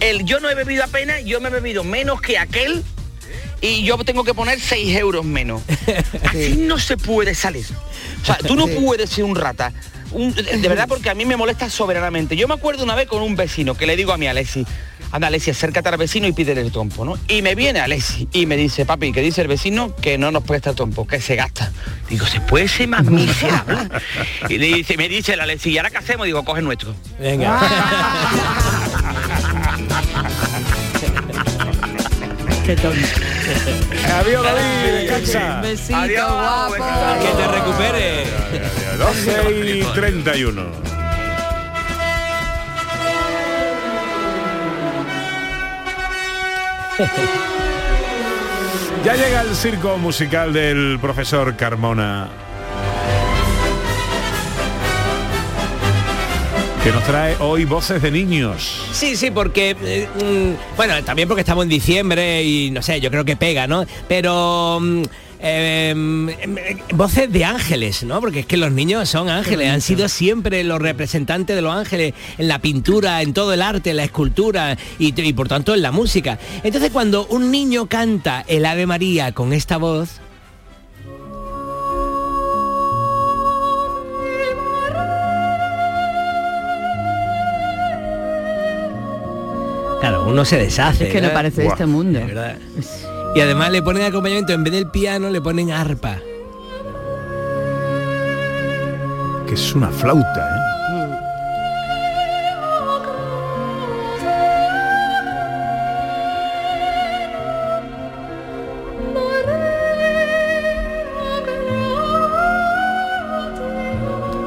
[0.01, 2.83] El yo no he bebido apenas, yo me he bebido menos que aquel
[3.61, 5.61] y yo tengo que poner 6 euros menos.
[6.25, 7.65] Así no se puede salir.
[8.21, 9.73] O sea, tú no puedes ser un rata.
[10.11, 12.35] Un- de verdad, porque a mí me molesta soberanamente.
[12.35, 14.65] Yo me acuerdo una vez con un vecino que le digo a mi Alessi,
[15.11, 17.17] anda Alessi, acércate al vecino y pídele el trompo, ¿no?
[17.27, 20.43] Y me viene Alessi y me dice, papi, que dice el vecino que no nos
[20.43, 21.71] presta el trompo, que se gasta.
[22.09, 23.89] Digo, ¿se puede ser más miserable?
[24.49, 26.25] Y le dice, me dice el Alessi, ¿y ahora qué hacemos?
[26.25, 26.93] Digo, coge nuestro.
[27.19, 27.59] Venga.
[32.69, 32.99] Qué tonto.
[34.13, 35.61] Adiós, David.
[35.63, 36.75] Besito, Adiós, guapo.
[36.75, 38.25] Que te recupere.
[38.99, 40.98] 12 y 31.
[49.05, 52.27] Ya llega el circo musical del profesor Carmona.
[56.83, 58.85] Que nos trae hoy voces de niños.
[58.91, 63.09] Sí, sí, porque eh, mm, bueno, también porque estamos en diciembre y no sé, yo
[63.09, 63.85] creo que pega, ¿no?
[64.09, 65.03] Pero mm,
[65.41, 68.19] eh, voces de ángeles, ¿no?
[68.19, 72.13] Porque es que los niños son ángeles, han sido siempre los representantes de los ángeles
[72.37, 75.81] en la pintura, en todo el arte, en la escultura y, y por tanto en
[75.81, 76.39] la música.
[76.63, 80.19] Entonces cuando un niño canta el Ave María con esta voz,
[89.99, 91.07] Claro, uno se deshace.
[91.07, 91.33] Es que no ¿verdad?
[91.33, 92.19] parece de este mundo.
[92.19, 92.57] Verdad.
[93.35, 96.19] Y además le ponen acompañamiento, en vez del piano, le ponen arpa.
[99.47, 100.69] Que es una flauta, ¿eh?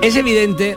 [0.03, 0.77] Es evidente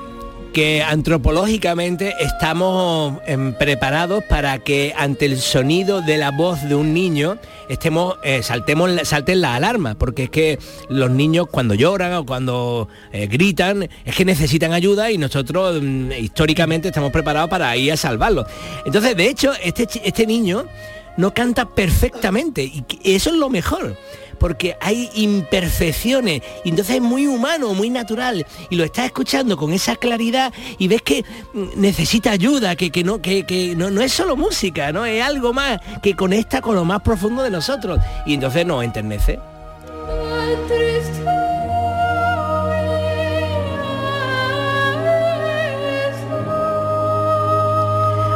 [0.56, 6.94] que antropológicamente estamos em, preparados para que ante el sonido de la voz de un
[6.94, 7.38] niño
[7.68, 12.88] estemos eh, saltemos salten las alarmas porque es que los niños cuando lloran o cuando
[13.12, 17.98] eh, gritan es que necesitan ayuda y nosotros mm, históricamente estamos preparados para ir a
[17.98, 18.48] salvarlos
[18.86, 20.68] entonces de hecho este este niño
[21.18, 23.98] no canta perfectamente y eso es lo mejor
[24.36, 26.42] porque hay imperfecciones.
[26.64, 28.46] Y entonces es muy humano, muy natural.
[28.70, 33.04] Y lo estás escuchando con esa claridad y ves que mm, necesita ayuda, que, que
[33.04, 36.76] no, que, que no, no es solo música, no es algo más que conecta con
[36.76, 38.00] lo más profundo de nosotros.
[38.26, 39.40] Y entonces nos enternece.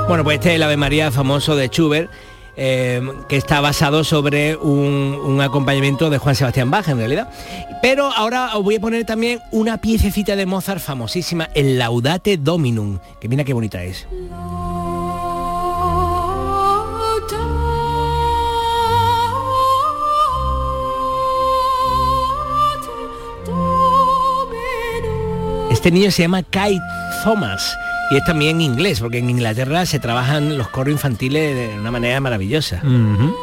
[0.09, 2.09] Bueno, pues este es el Ave María famoso de Schubert,
[2.55, 7.29] Em, que está basado sobre un, un, acompañamiento de Juan Sebastián Bach en realidad.
[7.81, 12.99] Pero ahora os voy a poner también una piececita de Mozart famosísima, el Laudate Dominum,
[13.21, 14.07] que mira qué bonita es.
[25.71, 26.77] Este niño se llama Kai
[27.23, 27.73] Thomas
[28.12, 32.19] y es también inglés, porque en Inglaterra se trabajan los coros infantiles de una manera
[32.19, 32.82] maravillosa.
[32.84, 33.36] Ujú.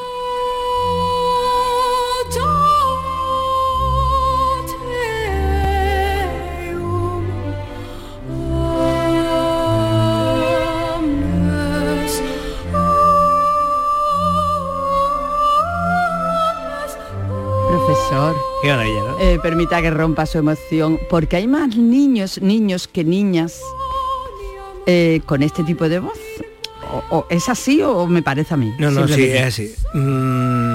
[17.68, 19.18] Profesor, Qué maravilla, ¿no?
[19.20, 23.60] eh, permita que rompa su emoción, porque hay más niños, niños que niñas
[24.86, 26.18] eh, con este tipo de voz.
[26.92, 28.72] O, o ¿Es así o me parece a mí?
[28.78, 29.74] No, no, sí, es así.
[29.92, 30.65] Mm.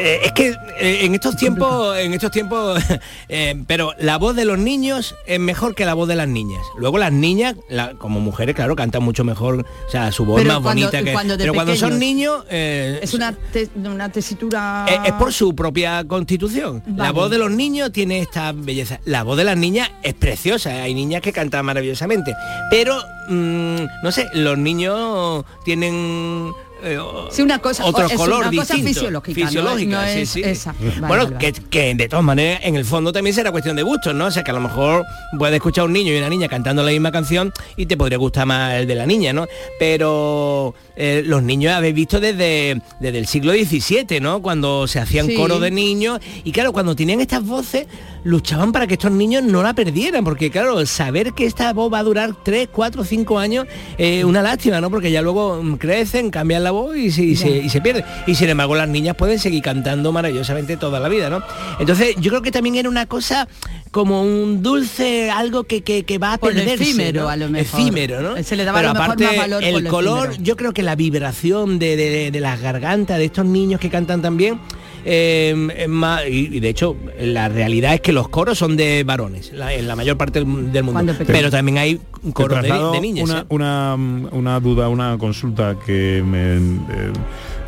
[0.00, 2.80] Eh, es que eh, en estos tiempos, en estos tiempos,
[3.28, 6.60] eh, pero la voz de los niños es mejor que la voz de las niñas.
[6.78, 10.54] Luego las niñas, la- como mujeres, claro, cantan mucho mejor, o sea, su voz Pero
[10.54, 11.12] más cuando- bonita que.
[11.12, 14.86] cuando pero cuando son niños, Es una, te- una tesitura...
[14.88, 16.82] es, es por su propia constitución.
[16.96, 19.00] La voz de los niños tiene esta belleza.
[19.04, 20.70] La voz de las niñas es preciosa.
[20.82, 22.34] Hay niñas que cantan maravillosamente.
[22.70, 22.96] Pero,
[23.28, 26.52] mm, no sé, los niños tienen...
[26.82, 26.98] eh,
[27.30, 29.46] Sí, una cosa- otro es color una cosa distinto, fisiológica, ¿no?
[29.46, 30.42] fisiológica, No sí, es sí.
[30.44, 30.72] esa.
[30.72, 33.82] Vale, bueno, vale, que, que de todas maneras en el fondo también será cuestión de
[33.82, 34.26] gustos, ¿no?
[34.26, 35.04] O sea que a lo mejor
[35.38, 38.18] puedes escuchar a un niño y una niña cantando la misma canción y te podría
[38.18, 39.46] gustar más el de la niña, ¿no?
[39.78, 44.42] Pero eh, los niños habéis visto desde, desde el siglo XVII, ¿no?
[44.42, 45.34] Cuando se hacían Sí.
[45.34, 47.86] coros de niños y claro, cuando tenían estas voces
[48.24, 52.00] luchaban para que estos niños no la perdieran, porque claro, saber que esta voz va
[52.00, 54.90] a durar 3, 4, 5 años es una lástima, ¿no?
[54.90, 57.80] Porque ya luego mm, crecen, cambian la voz y se, y se, y se.
[58.26, 61.42] Y sin embargo las niñas pueden seguir cantando maravillosamente toda la vida, ¿no?
[61.78, 63.46] Entonces yo creo que también era una cosa
[63.92, 66.84] como un dulce, algo que, que, que va a Por lo perderse.
[66.84, 67.28] efímero, ¿no?
[67.30, 67.80] a lo mejor.
[67.80, 68.42] Efímero, ¿no?
[68.42, 70.42] Se le daba Pero a lo mejor aparte más valor por el lo color, efímero.
[70.44, 74.22] yo creo que la vibración de, de- de las gargantas de estos niños que cantan
[74.22, 74.58] también
[75.04, 79.04] eh, es más- y, y de hecho la realidad es que los coros son de
[79.04, 80.46] varones la- en la mayor parte del,
[80.82, 82.00] mundo pero también hay
[82.32, 83.44] coros de, de niñas Una, ¿eh?
[83.50, 83.94] una,
[84.32, 87.12] una duda, una consulta que me, eh,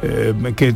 [0.02, 0.74] eh, que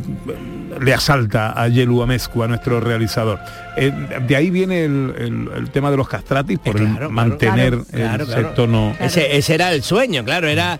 [0.79, 3.39] le asalta a Yelu Amezcu, a nuestro realizador.
[3.77, 3.91] Eh,
[4.27, 8.33] de ahí viene el, el- el tema de los castratis por el mantener Claro, ese
[8.33, 8.49] claro.
[8.51, 8.95] tono.
[8.99, 10.79] Ese, ese era el sueño, claro, era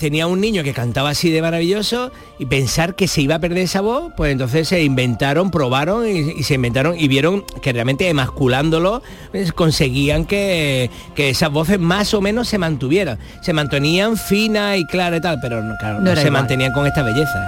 [0.00, 3.58] tenía un niño que cantaba así de maravilloso y pensar que se iba a perder
[3.58, 8.08] esa voz, pues entonces se inventaron, probaron y, y se inventaron y vieron que realmente
[8.08, 13.18] emasculándolo pues, conseguían que, que esas voces más o menos se mantuvieran.
[13.42, 16.32] Se mantenían finas y claras y tal, pero no, claro, No se igual.
[16.32, 17.38] mantenían con esta belleza.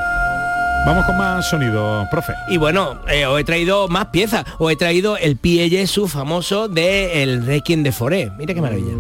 [0.85, 2.35] Vamos con más sonido, profe.
[2.49, 4.45] Y bueno, eh, os he traído más piezas.
[4.59, 8.31] Os he traído el Pie Jesu famoso de el Requiem de Foré.
[8.37, 8.93] Mira qué maravilla.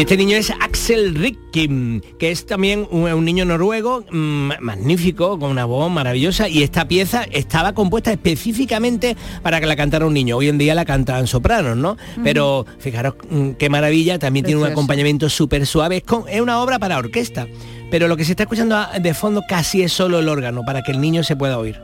[0.00, 5.38] Y este niño es Axel Rickim, que es también un, un niño noruego mm, magnífico,
[5.38, 6.48] con una voz maravillosa.
[6.48, 10.38] Y esta pieza estaba compuesta específicamente para que la cantara un niño.
[10.38, 11.98] Hoy en día la cantan sopranos, ¿no?
[12.24, 15.98] Pero fijaros mm, qué maravilla, también tiene un acompañamiento súper suave.
[15.98, 17.46] Es, con- es una obra para orquesta.
[17.90, 20.92] Pero lo que se está escuchando de fondo casi es solo el órgano, para que
[20.92, 21.78] el niño se pueda oír.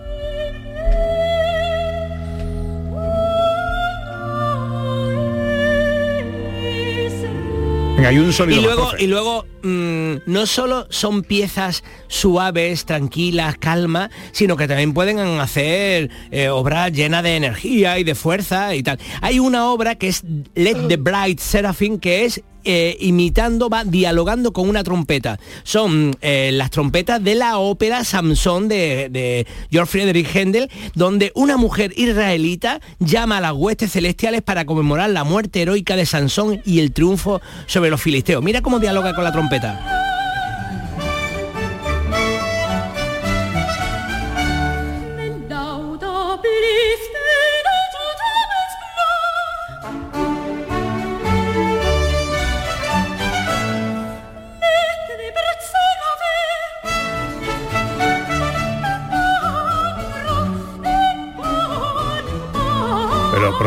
[7.96, 13.56] Venga, hay un sonido y luego y luego mm, no solo son piezas suaves tranquilas
[13.56, 18.82] calmas sino que también pueden hacer eh, obras llenas de energía y de fuerza y
[18.82, 18.98] tal.
[19.22, 20.22] Hay una obra que es
[20.54, 25.38] Let the Bright Seraphim que es eh, imitando, va dialogando con una trompeta.
[25.62, 31.56] Son eh, las trompetas de la ópera Samson de, de George Friedrich Händel, donde una
[31.56, 36.80] mujer israelita llama a las huestes celestiales para conmemorar la muerte heroica de Sansón y
[36.80, 38.42] el triunfo sobre los filisteos.
[38.42, 40.05] Mira cómo dialoga con la trompeta.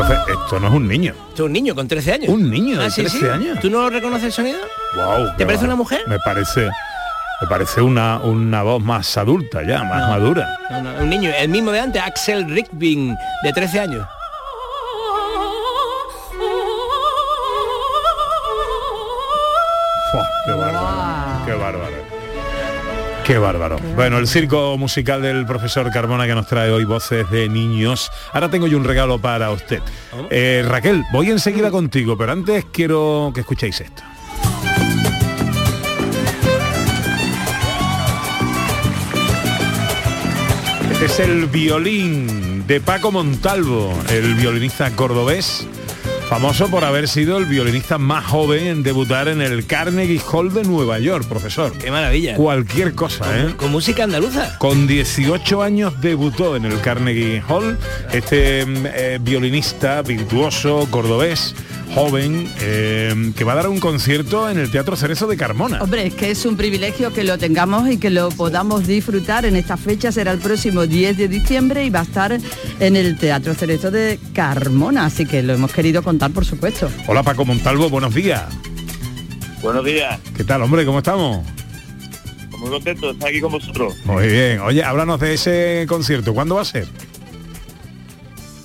[0.08, 1.12] Profe, esto no es un niño.
[1.28, 2.28] Esto es un niño con 13 años.
[2.28, 3.26] Un niño de Ah, sí, 13 sí.
[3.26, 3.58] años.
[3.60, 4.58] ¿Tú no reconoces el sonido?
[4.96, 6.02] Wow, ¿Te parece una mujer?
[6.06, 6.68] Me parece,
[7.40, 10.58] me parece una, una voz más adulta ya, más madura.
[10.70, 14.06] No, no, un niño, el mismo de antes, Axel Rickbing, de 13 años.
[20.46, 21.44] Qué bárbaro.
[21.46, 21.89] Qué bárbaro.
[23.30, 23.78] Qué bárbaro.
[23.94, 28.10] Bueno, el circo musical del profesor Carmona que nos trae hoy voces de niños.
[28.32, 29.80] Ahora tengo yo un regalo para usted.
[30.30, 34.02] Eh, Raquel, voy enseguida contigo, pero antes quiero que escuchéis esto.
[40.90, 45.68] Este es el violín de Paco Montalvo, el violinista cordobés,
[46.30, 50.62] famoso por haber sido el violinista más joven en debutar en el Carnegie Hall de
[50.62, 51.72] Nueva York, profesor.
[51.76, 52.36] Qué maravilla.
[52.36, 53.54] Cualquier cosa, ¿eh?
[53.56, 54.56] Con música andaluza.
[54.58, 57.76] Con 18 años debutó en el Carnegie Hall
[58.12, 61.56] este mm, eh, violinista virtuoso cordobés
[61.94, 65.82] joven eh, que va a dar un concierto en el Teatro Cerezo de Carmona.
[65.82, 69.56] Hombre, es que es un privilegio que lo tengamos y que lo podamos disfrutar en
[69.56, 70.12] esta fecha.
[70.12, 72.38] Será el próximo 10 de diciembre y va a estar
[72.78, 75.06] en el Teatro Cerezo de Carmona.
[75.06, 76.90] Así que lo hemos querido contar, por supuesto.
[77.06, 78.44] Hola Paco Montalvo, buenos días.
[79.62, 80.86] Buenos días, ¿Qué tal, hombre?
[80.86, 81.44] ¿Cómo estamos?
[82.60, 83.94] muy contento de estar aquí con vosotros.
[84.04, 84.60] Muy bien.
[84.60, 86.34] Oye, háblanos de ese concierto.
[86.34, 86.86] ¿Cuándo va a ser?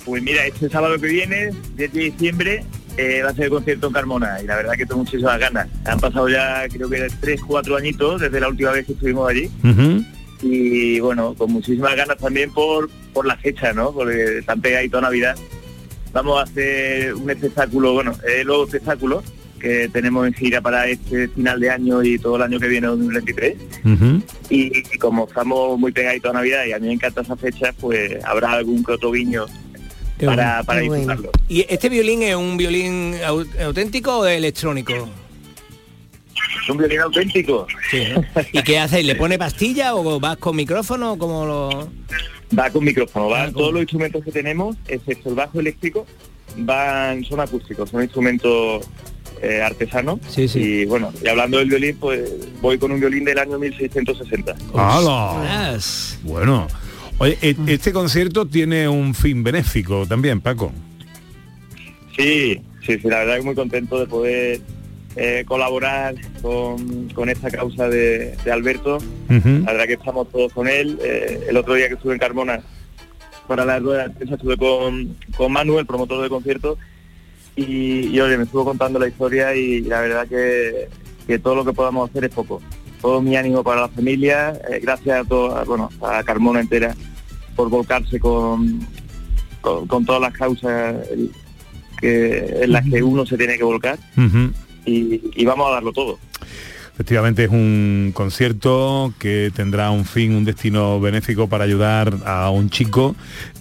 [0.04, 2.64] Pues mira, este sábado que viene, 10 de diciembre,
[2.96, 5.68] eh, va a ser el concierto en Carmona y la verdad que tengo muchísimas ganas.
[5.84, 9.50] Han pasado ya creo que 3, 4 añitos desde la última vez que estuvimos allí
[10.42, 13.92] y bueno, con muchísimas ganas también por, por la fecha, ¿no?
[13.92, 15.36] Porque están pegadito a Navidad.
[16.12, 19.22] Vamos a hacer un espectáculo, bueno, es el nuevo espectáculo
[19.58, 22.86] que tenemos en gira para este final de año y todo el año que viene,
[22.88, 23.56] 2023.
[24.50, 27.72] Y, y como estamos muy pegaditos a Navidad y a mí me encanta esa fecha,
[27.80, 29.46] pues habrá algún que otro guiño
[30.24, 30.64] para, bueno.
[30.64, 30.94] para bueno.
[30.94, 31.30] disfrutarlo.
[31.48, 34.92] ¿Y este violín es un violín au- auténtico o electrónico?
[36.62, 37.66] Es un violín auténtico.
[37.90, 38.24] Sí, ¿no?
[38.52, 39.06] ¿Y qué hacéis?
[39.06, 41.90] ¿Le pone pastilla o vas con micrófono o cómo lo...?
[42.56, 46.06] Va con micrófono, Ah, va todos los instrumentos que tenemos, excepto el bajo eléctrico,
[46.58, 48.86] van, son acústicos, son instrumentos
[49.42, 50.20] eh, artesanos.
[50.54, 54.54] Y bueno, y hablando del violín, pues voy con un violín del año 1660.
[54.74, 55.76] ¡Hala!
[56.22, 56.68] Bueno.
[57.18, 60.72] Oye, e- este concierto tiene un fin benéfico también, Paco.
[62.16, 64.60] Sí, sí, sí, la verdad que muy contento de poder
[65.16, 68.98] eh, colaborar con, con esta causa de, de Alberto.
[69.28, 70.98] La verdad que estamos todos con él.
[71.02, 72.60] Eh, el otro día que estuve en Carmona
[73.46, 76.76] para la rueda de estuve con, con Manu, el promotor del concierto,
[77.54, 80.88] y, y, oye, me estuvo contando la historia y, la verdad que,
[81.26, 82.60] que todo lo que podamos hacer es poco.
[83.00, 86.94] Todo mi ánimo para la familia, eh, gracias a toda, bueno, a Carmona entera
[87.54, 88.80] por volcarse con,
[89.60, 90.96] con, con todas las causas
[92.00, 93.98] que, en las que uno se tiene que volcar.
[94.84, 96.18] Y vamos a darlo todo.
[96.96, 102.70] Efectivamente es un concierto que tendrá un fin, un destino benéfico para ayudar a un
[102.70, 103.14] chico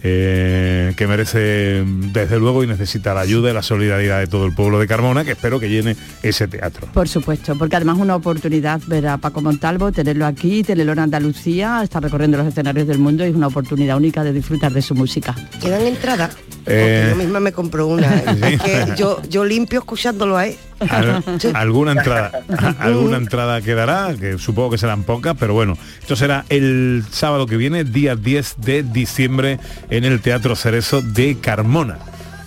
[0.07, 1.83] eh, que merece
[2.13, 5.25] desde luego y necesita la ayuda y la solidaridad de todo el pueblo de Carmona,
[5.25, 6.87] que espero que llene ese teatro.
[6.93, 10.99] Por supuesto, porque además es una oportunidad ver a Paco Montalvo, tenerlo aquí, tenerlo en
[10.99, 14.83] Andalucía, estar recorriendo los escenarios del mundo y es una oportunidad única de disfrutar de
[14.83, 15.33] su música.
[15.59, 16.37] ¿Quedan entradas?
[16.67, 18.15] Eh, Porque yo misma me compro una.
[18.15, 18.23] ¿eh?
[18.35, 18.53] Sí.
[18.53, 20.55] Es que yo, yo limpio escuchándolo a él.
[20.89, 22.31] Al- alguna entrada
[22.79, 27.55] alguna entrada quedará que supongo que serán pocas pero bueno esto será el sábado que
[27.55, 29.57] viene día 10 de diciembre
[29.89, 31.97] en el Teatro Cerezo de Carmona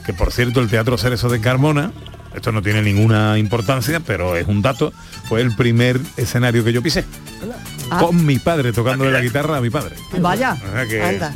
[0.05, 1.93] que por cierto el Teatro Cerezo de Carmona
[2.35, 4.93] esto no tiene ninguna importancia pero es un dato
[5.29, 7.05] fue el primer escenario que yo pisé
[7.91, 8.01] Ah.
[8.01, 11.33] con mi padre tocándole la guitarra a mi padre Vaya, O sea que- Anda.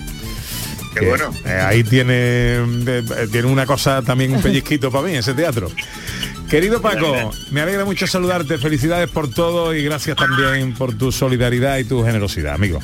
[0.95, 1.31] Qué bueno.
[1.65, 5.71] ahí tiene, eh, tiene una cosa también un pellizquito para mí, ese teatro.
[6.51, 11.79] Querido Paco, me alegra mucho saludarte, felicidades por todo y gracias también por tu solidaridad
[11.79, 12.81] y tu generosidad, amigo.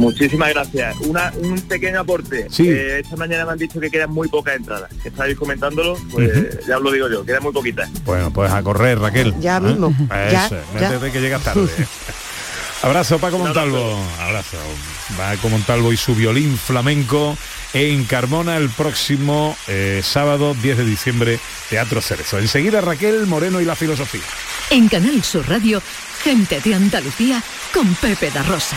[0.00, 0.96] Muchísimas gracias.
[1.00, 2.46] Una, un pequeño aporte.
[2.50, 2.68] Sí.
[2.68, 4.90] Eh, esta mañana me han dicho que quedan muy pocas entradas.
[5.04, 7.88] Estáis comentándolo, pues ya os lo digo yo, quedan muy poquitas.
[8.04, 9.34] Bueno, pues a correr, Raquel.
[9.40, 9.60] Ya ¿Eh?
[9.60, 9.94] mismo.
[10.08, 10.90] Ya, Eso, ya.
[10.90, 11.68] métete que llegas tarde.
[12.82, 13.98] Abrazo Paco Montalvo.
[14.20, 14.56] Abrazo.
[15.16, 17.36] Paco Montalvo y su violín flamenco
[17.74, 21.38] en Carmona el próximo eh, sábado 10 de diciembre,
[21.68, 22.38] Teatro Cerezo.
[22.38, 24.22] Enseguida Raquel Moreno y la filosofía.
[24.70, 25.82] En Canal Sur Radio,
[26.22, 27.42] gente de Andalucía
[27.74, 28.76] con Pepe da Rosa.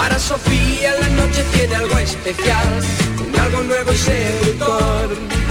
[0.00, 2.68] Para Sofía la noche tiene algo especial,
[3.18, 5.47] un algo nuevo y seductor.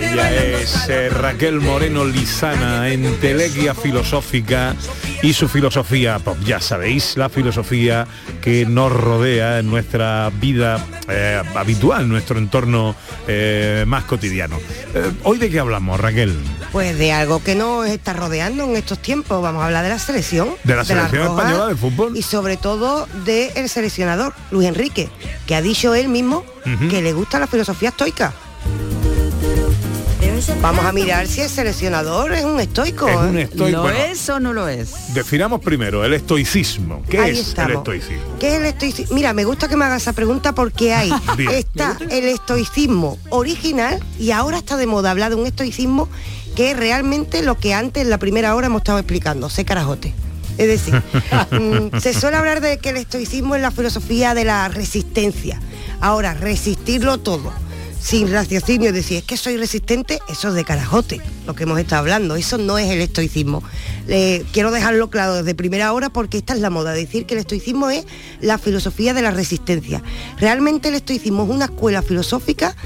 [0.00, 4.74] Ella es eh, Raquel Moreno Lizana, entelequia filosófica
[5.24, 6.36] y su filosofía pop.
[6.44, 8.06] Ya sabéis, la filosofía
[8.42, 12.94] que nos rodea en nuestra vida eh, habitual, nuestro entorno
[13.26, 14.58] eh, más cotidiano.
[14.94, 16.38] Eh, ¿Hoy de qué hablamos, Raquel?
[16.72, 19.42] Pues de algo que nos está rodeando en estos tiempos.
[19.42, 20.50] Vamos a hablar de la selección.
[20.62, 22.16] De la selección Roja española de fútbol.
[22.16, 25.08] Y sobre todo del seleccionador, Luis Enrique,
[25.46, 26.44] que ha dicho él mismo
[26.90, 28.32] que le gusta la filosofía estoica.
[30.60, 33.08] Vamos a mirar si el seleccionador es un estoico.
[33.08, 33.68] Es un estoico.
[33.68, 35.14] ¿Lo Bueno, es o no lo es?
[35.14, 37.02] Definamos primero el estoicismo.
[37.08, 37.70] ¿Qué Ahí es estamos.
[37.72, 38.38] el estoicismo?
[38.40, 39.14] ¿Qué es el estoicismo?
[39.14, 41.50] Mira, me gusta que me haga esa pregunta porque hay Bien.
[41.52, 46.08] está el estoicismo original y ahora está de moda hablar de un estoicismo
[46.56, 50.14] que es realmente lo que antes en la primera hora hemos estado explicando, sé carajote.
[50.58, 50.94] Es decir,
[51.52, 55.60] mm, se suele hablar de que el estoicismo es la filosofía de la resistencia.
[56.00, 57.52] Ahora, resistirlo todo,
[58.04, 62.00] sin raciocinio, decir, es que soy resistente, eso es de carajote, lo que hemos estado
[62.00, 63.62] hablando, eso no es el estoicismo.
[64.52, 67.88] Quiero dejarlo claro desde primera hora porque esta es la moda, decir que el estoicismo
[67.88, 68.04] es
[68.42, 70.02] la filosofía de la resistencia.
[70.36, 72.76] Realmente el estoicismo es una escuela filosófica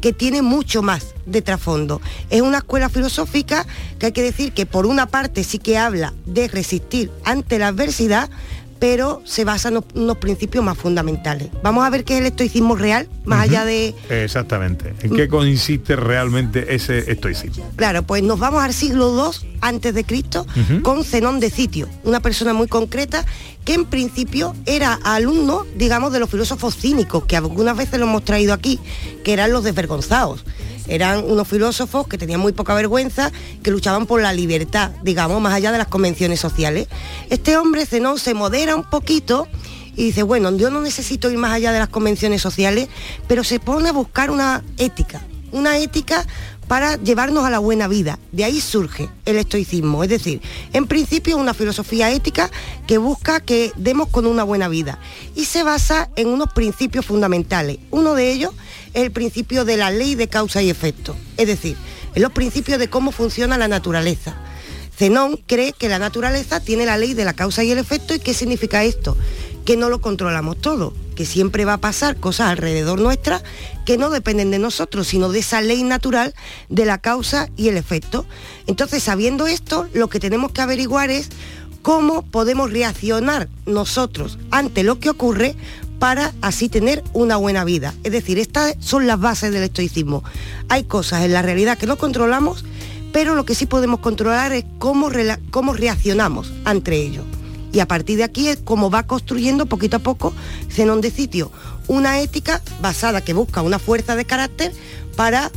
[0.00, 2.00] que tiene mucho más de trasfondo.
[2.30, 3.66] Es una escuela filosófica
[3.98, 7.66] que hay que decir que por una parte sí que habla de resistir ante la
[7.66, 8.30] adversidad,
[8.78, 11.48] pero se basa en unos- principios más fundamentales.
[11.62, 13.94] Vamos a ver qué es el estoicismo real, más allá de...
[14.10, 14.94] Exactamente.
[15.02, 17.68] ¿En qué consiste realmente ese estoicismo?
[17.76, 20.46] Claro, pues nos vamos al siglo II antes de Cristo
[20.82, 23.24] con Zenón de Sitio, una persona muy concreta
[23.64, 28.24] que en principio era alumno, digamos, de los filósofos cínicos, que algunas veces lo hemos
[28.24, 28.80] traído aquí,
[29.24, 30.44] que eran los desvergonzados.
[30.86, 33.30] Eran unos filósofos que tenían muy poca vergüenza,
[33.62, 36.88] que luchaban por la libertad, digamos, más allá de las convenciones sociales.
[37.28, 39.46] Este hombre, Zenón, se modera un poquito
[39.94, 42.88] y dice, bueno, yo no necesito ir más allá de las convenciones sociales,
[43.26, 46.26] pero se pone a buscar una ética, una ética
[46.68, 48.18] para llevarnos a la buena vida.
[48.30, 50.40] De ahí surge el estoicismo, es decir,
[50.72, 52.50] en principio una filosofía ética
[52.86, 54.98] que busca que demos con una buena vida
[55.34, 57.78] y se basa en unos principios fundamentales.
[57.90, 58.52] Uno de ellos
[58.92, 61.76] es el principio de la ley de causa y efecto, es decir,
[62.14, 64.36] en los principios de cómo funciona la naturaleza.
[64.96, 68.18] Zenón cree que la naturaleza tiene la ley de la causa y el efecto y
[68.18, 69.16] qué significa esto,
[69.64, 73.42] que no lo controlamos todo, que siempre va a pasar cosas alrededor nuestra
[73.88, 76.34] que no dependen de nosotros, sino de esa ley natural
[76.68, 78.26] de la causa y el efecto.
[78.66, 81.30] Entonces, sabiendo esto, lo que tenemos que averiguar es
[81.80, 85.56] cómo podemos reaccionar nosotros ante lo que ocurre
[85.98, 87.94] para así tener una buena vida.
[88.04, 90.22] Es decir, estas son las bases del estoicismo.
[90.68, 92.66] Hay cosas en la realidad que no controlamos,
[93.14, 95.08] pero lo que sí podemos controlar es cómo,
[95.50, 97.24] cómo reaccionamos ante ello.
[97.72, 100.34] Y a partir de aquí es cómo va construyendo poquito a poco
[100.70, 101.50] Zenón de Sitio
[101.88, 104.72] una ética basada que busca una fuerza de carácter
[105.16, 105.50] para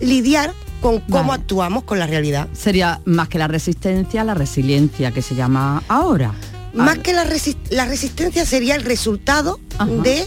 [0.00, 1.42] lidiar con cómo Vale.
[1.42, 2.48] actuamos con la realidad.
[2.52, 6.34] Sería más que la resistencia, la resiliencia que se llama ahora.
[6.74, 7.26] Más que la,
[7.70, 9.58] la resistencia sería el resultado
[10.04, 10.24] de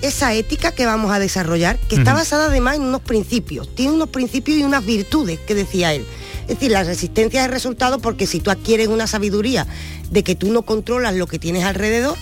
[0.00, 4.08] esa ética que vamos a desarrollar, que está basada además en unos principios, tiene unos
[4.08, 6.04] principios y unas virtudes que decía él.
[6.42, 9.66] Es decir, la resistencia es el resultado porque si tú adquieres una sabiduría
[10.10, 12.16] de que tú no controlas lo que tienes alrededor,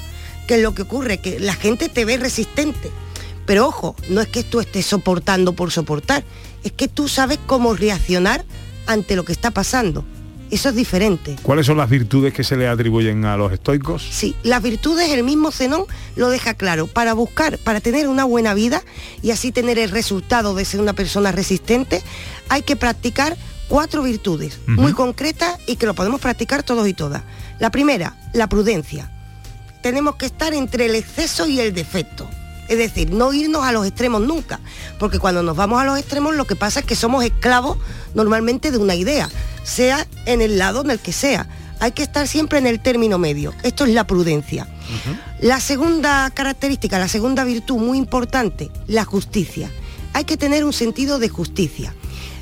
[0.50, 1.18] ¿qué es lo que ocurre?
[1.18, 2.90] Que la gente te ve resistente.
[3.46, 6.24] Pero ojo, no es que tú estés soportando por soportar,
[6.64, 8.44] es que tú sabes cómo reaccionar
[8.88, 10.04] ante lo que está pasando.
[10.50, 11.36] Eso es diferente.
[11.44, 14.02] ¿Cuáles son las virtudes que se le atribuyen a los estoicos?
[14.02, 15.84] Sí, las virtudes el mismo Zenón
[16.16, 16.88] lo deja claro.
[16.88, 18.82] Para buscar, para tener una buena vida
[19.22, 22.02] y así tener el resultado de ser una persona resistente,
[22.48, 23.36] hay que practicar
[23.68, 27.22] cuatro virtudes muy concretas y que lo podemos practicar todos y todas.
[27.60, 29.12] La primera, la prudencia.
[29.82, 32.28] Tenemos que estar entre el exceso y el defecto.
[32.68, 34.60] Es decir, no irnos a los extremos nunca,
[34.98, 37.78] porque cuando nos vamos a los extremos lo que pasa es que somos esclavos
[38.14, 39.28] normalmente de una idea,
[39.64, 41.48] sea en el lado en el que sea.
[41.80, 43.54] Hay que estar siempre en el término medio.
[43.64, 44.68] Esto es la prudencia.
[45.40, 49.70] La segunda característica, la segunda virtud muy importante, la justicia.
[50.12, 51.94] Hay que tener un sentido de justicia.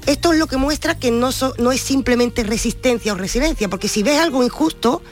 [0.06, 3.88] Esto es lo que muestra que no, so- no es simplemente resistencia o resiliencia, porque
[3.88, 5.02] si ves algo injusto,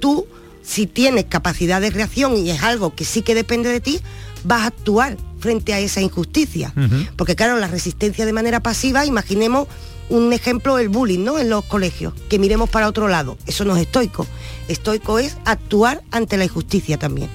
[0.00, 0.26] tú,
[0.66, 4.00] si tienes capacidad de reacción y es algo que sí que depende de ti,
[4.44, 6.72] vas a actuar frente a esa injusticia.
[7.16, 9.68] Porque claro, la resistencia de manera pasiva, imaginemos
[10.08, 11.38] un ejemplo, el bullying, ¿no?
[11.38, 13.38] En los colegios, que miremos para otro lado.
[13.46, 14.26] Eso no es estoico.
[14.68, 17.28] Estoico es actuar ante la injusticia también.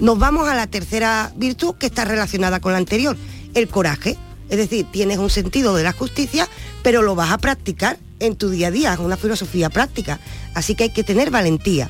[0.00, 3.16] Nos vamos a la tercera virtud que está relacionada con la anterior,
[3.54, 4.16] el coraje.
[4.48, 6.48] Es decir, tienes un sentido de la justicia,
[6.82, 10.20] pero lo vas a practicar en tu día a día, es una filosofía práctica.
[10.54, 11.88] Así que hay que tener valentía.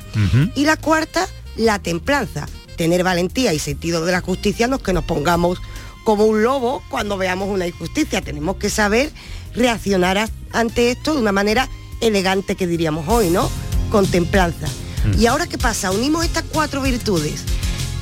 [0.55, 2.47] Y la cuarta, la templanza.
[2.77, 5.59] Tener valentía y sentido de la justicia no es que nos pongamos
[6.05, 8.21] como un lobo cuando veamos una injusticia.
[8.21, 9.13] Tenemos que saber
[9.55, 11.69] reaccionar a- ante esto de una manera
[12.01, 13.51] elegante que diríamos hoy, ¿no?
[13.91, 14.67] Con templanza.
[15.19, 15.91] ¿Y ahora qué pasa?
[15.91, 17.43] Unimos estas cuatro virtudes.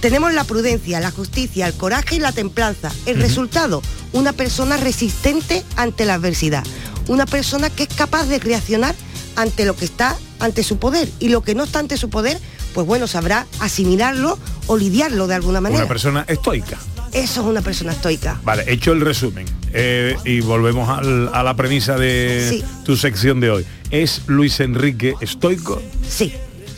[0.01, 2.91] Tenemos la prudencia, la justicia, el coraje y la templanza.
[3.07, 6.65] El resultado, una persona resistente ante la adversidad.
[7.09, 8.95] Una persona que es capaz de reaccionar
[9.37, 11.09] ante lo que está ante su poder.
[11.21, 12.39] Y lo que no está ante su poder,
[12.75, 15.83] pues bueno, sabrá asimilarlo o lidiarlo de alguna manera.
[15.83, 16.79] Una persona estoica.
[17.13, 18.41] Eso es una persona estoica.
[18.43, 19.45] Vale, hecho el resumen
[19.75, 22.65] eh, y volvemos al- a la premisa de Sí.
[22.85, 23.67] tu sección de hoy.
[23.91, 25.83] ¿Es Luis Enrique estoico?
[26.09, 26.33] Sí,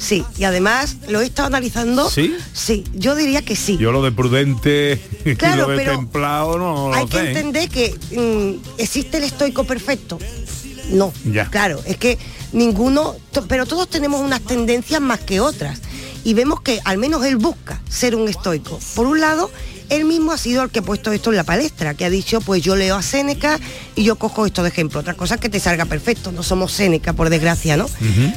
[0.05, 0.24] sí.
[0.38, 2.09] Y además lo he estado analizando.
[2.11, 2.36] ¿Sí?
[2.52, 3.76] Sí, yo diría que sí.
[3.78, 7.24] Yo lo de prudente y Claro, lo de pero templado no Hay lo que sé.
[7.24, 7.28] ¿eh?
[7.30, 10.18] entender que mm, existe el estoico perfecto.
[10.90, 11.48] No, Ya.
[11.50, 12.18] claro, es que
[12.52, 13.16] ninguno,
[13.48, 15.80] pero todos tenemos unas tendencias más que otras.
[16.24, 18.78] Y vemos que al menos él busca ser un estoico.
[18.94, 19.50] Por un lado,
[19.89, 22.41] él mismo ha sido el que ha puesto esto en la palestra, que ha dicho,
[22.41, 23.61] pues yo leo a Séneca
[23.95, 25.01] y yo cojo esto de ejemplo.
[25.01, 27.89] Otra cosa es que te salga perfecto, no somos Séneca, por desgracia, ¿no?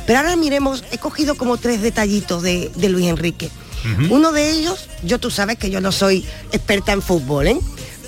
[0.06, 3.50] Pero ahora miremos, he cogido como tres detallitos de, de Luis Enrique.
[4.10, 7.58] Uno de ellos, yo tú sabes que yo no soy experta en fútbol, ¿eh?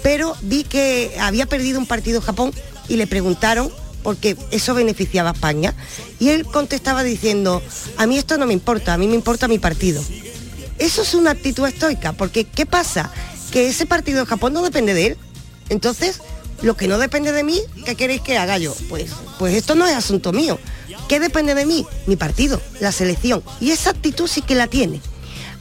[0.04, 2.52] Pero vi que había perdido un partido Japón
[2.90, 3.70] y le preguntaron
[4.04, 5.74] porque eso beneficiaba a España.
[6.20, 7.62] Y él contestaba diciendo,
[7.98, 10.04] a mí esto no me importa, a mí me importa mi partido.
[10.80, 13.12] Eso es una actitud estoica, porque ¿qué pasa?
[13.52, 15.18] Que ese partido de Japón no depende de él.
[15.70, 16.22] Entonces,
[16.62, 18.76] lo que no depende de mí, ¿qué queréis que haga yo?
[18.88, 20.58] Pues, pues esto no es asunto mío.
[21.08, 21.86] ¿Qué depende de mí?
[22.06, 23.44] Mi partido, la selección.
[23.60, 25.02] Y esa actitud sí que la tiene.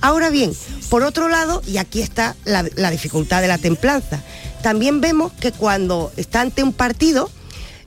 [0.00, 0.52] Ahora bien,
[0.88, 4.22] por otro lado, y aquí está la, la dificultad de la templanza,
[4.62, 7.30] también vemos que cuando está ante un partido,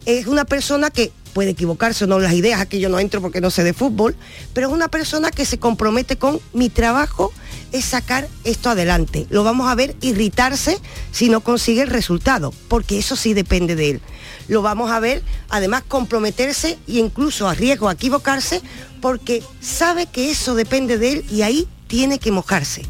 [0.06, 3.42] es una persona que puede equivocarse o no las ideas, aquí yo no entro porque
[3.42, 4.16] no sé de fútbol,
[4.54, 7.32] pero es una persona que se compromete con mi trabajo
[7.72, 9.28] es sacar esto adelante.
[9.30, 10.78] Lo vamos a ver irritarse
[11.12, 14.02] si no consigue el resultado, porque eso sí depende de él.
[14.48, 18.62] Lo vamos a ver además comprometerse e incluso a riesgo a equivocarse
[19.02, 22.84] porque sabe que eso depende de él y ahí tiene que mojarse.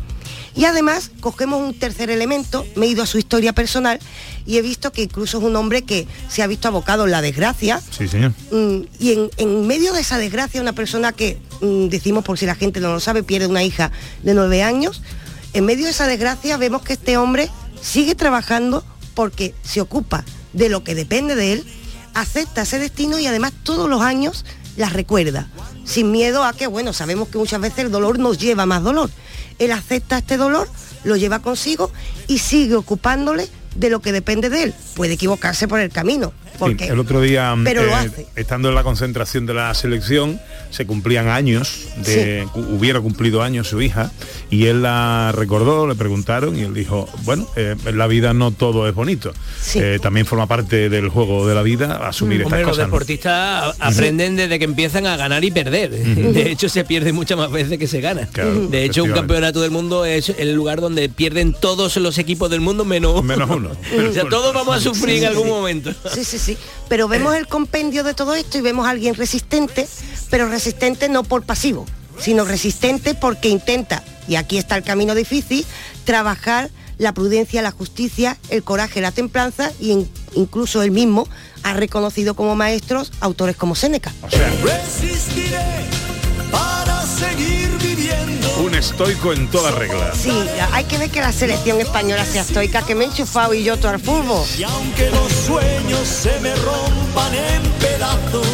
[0.56, 4.00] Y además cogemos un tercer elemento, me he ido a su historia personal
[4.46, 7.22] y he visto que incluso es un hombre que se ha visto abocado en la
[7.22, 8.34] desgracia, Sí, señor.
[8.52, 12.46] Mm, y en, en medio de esa desgracia, una persona que, mm, decimos por si
[12.46, 13.92] la gente no lo sabe, pierde una hija
[14.24, 15.02] de nueve años,
[15.54, 17.50] en medio de esa desgracia vemos que este hombre
[17.82, 18.84] sigue trabajando
[19.14, 20.24] porque se ocupa
[20.54, 21.66] de lo que depende de él,
[22.14, 24.46] acepta ese destino y además todos los años
[24.78, 25.48] las recuerda,
[25.86, 28.84] sin miedo a que, bueno, sabemos que muchas veces el dolor nos lleva a más
[28.84, 29.10] dolor.
[29.62, 30.68] Él acepta este dolor,
[31.04, 31.92] lo lleva consigo
[32.28, 34.74] y sigue ocupándole de lo que depende de él.
[34.96, 36.34] Puede equivocarse por el camino.
[36.60, 38.28] Porque, Sí, el otro día, pero lo eh, hace.
[38.36, 40.40] estando en la concentración de la selección,
[40.70, 44.12] se cumplían años, de, cu- hubiera cumplido años su hija,
[44.50, 48.52] y él la recordó, le preguntaron, y él dijo, bueno, eh, en la vida no
[48.52, 49.34] todo es bonito.
[49.76, 52.78] Eh, también forma parte del juego de la vida asumir Hombre, estas los cosas.
[52.88, 52.94] ¿no?
[52.94, 55.90] deportistas a- aprenden desde que empiezan a ganar y perder.
[55.92, 58.28] De hecho, se pierde muchas más veces que se gana.
[58.32, 62.50] Claro, de hecho, un campeonato del mundo es el lugar donde pierden todos los equipos
[62.50, 63.70] del mundo menos, menos uno.
[64.10, 65.50] o sea, todos vamos a sufrir Sí, en algún sí.
[65.50, 65.92] momento.
[66.14, 66.58] Sí, sí, sí.
[66.90, 69.88] Pero vemos el compendio de todo esto y vemos a alguien resistente,
[70.30, 71.86] pero resistente no por pasivo,
[72.20, 75.66] sino resistente porque intenta, y aquí está el camino difícil,
[76.04, 81.28] trabajar la prudencia, la justicia, el coraje, la templanza y in- incluso él mismo
[81.64, 84.12] ha reconocido como maestros autores como Séneca.
[84.64, 85.86] Resistiré
[86.52, 87.61] para seguir.
[88.60, 90.12] Un estoico en toda regla.
[90.14, 90.32] Sí,
[90.72, 93.78] hay que ver que la selección española sea estoica, que me he enchufado y yo
[93.78, 94.46] todo al fútbol.
[94.58, 98.48] Y aunque los sueños se me rompan en pedazos,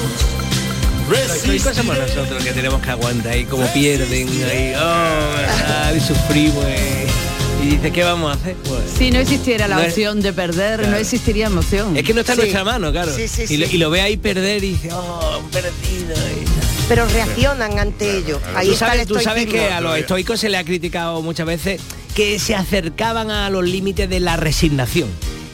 [1.76, 7.08] somos nosotros que tenemos que aguantar y como pierden ahí, oh, y sufrimos eh.
[7.64, 8.56] y dice ¿qué vamos a hacer?
[8.64, 10.92] Pues, Si no existiera la No es- opción de perder, Claro.
[10.92, 11.96] no existiría emoción.
[11.98, 12.42] es que no está en Sí.
[12.44, 13.14] nuestra mano, claro.
[13.14, 16.16] Sí, sí, y, lo, y ve ahí perder y dice, oh, perdido.
[16.88, 18.40] Pero reaccionan ante ello.
[18.56, 21.22] Ahí tú está sabes, el tú sabes que a los estoicos se le ha criticado
[21.22, 21.82] muchas veces
[22.16, 25.10] que se acercaban a los límites de la resignación.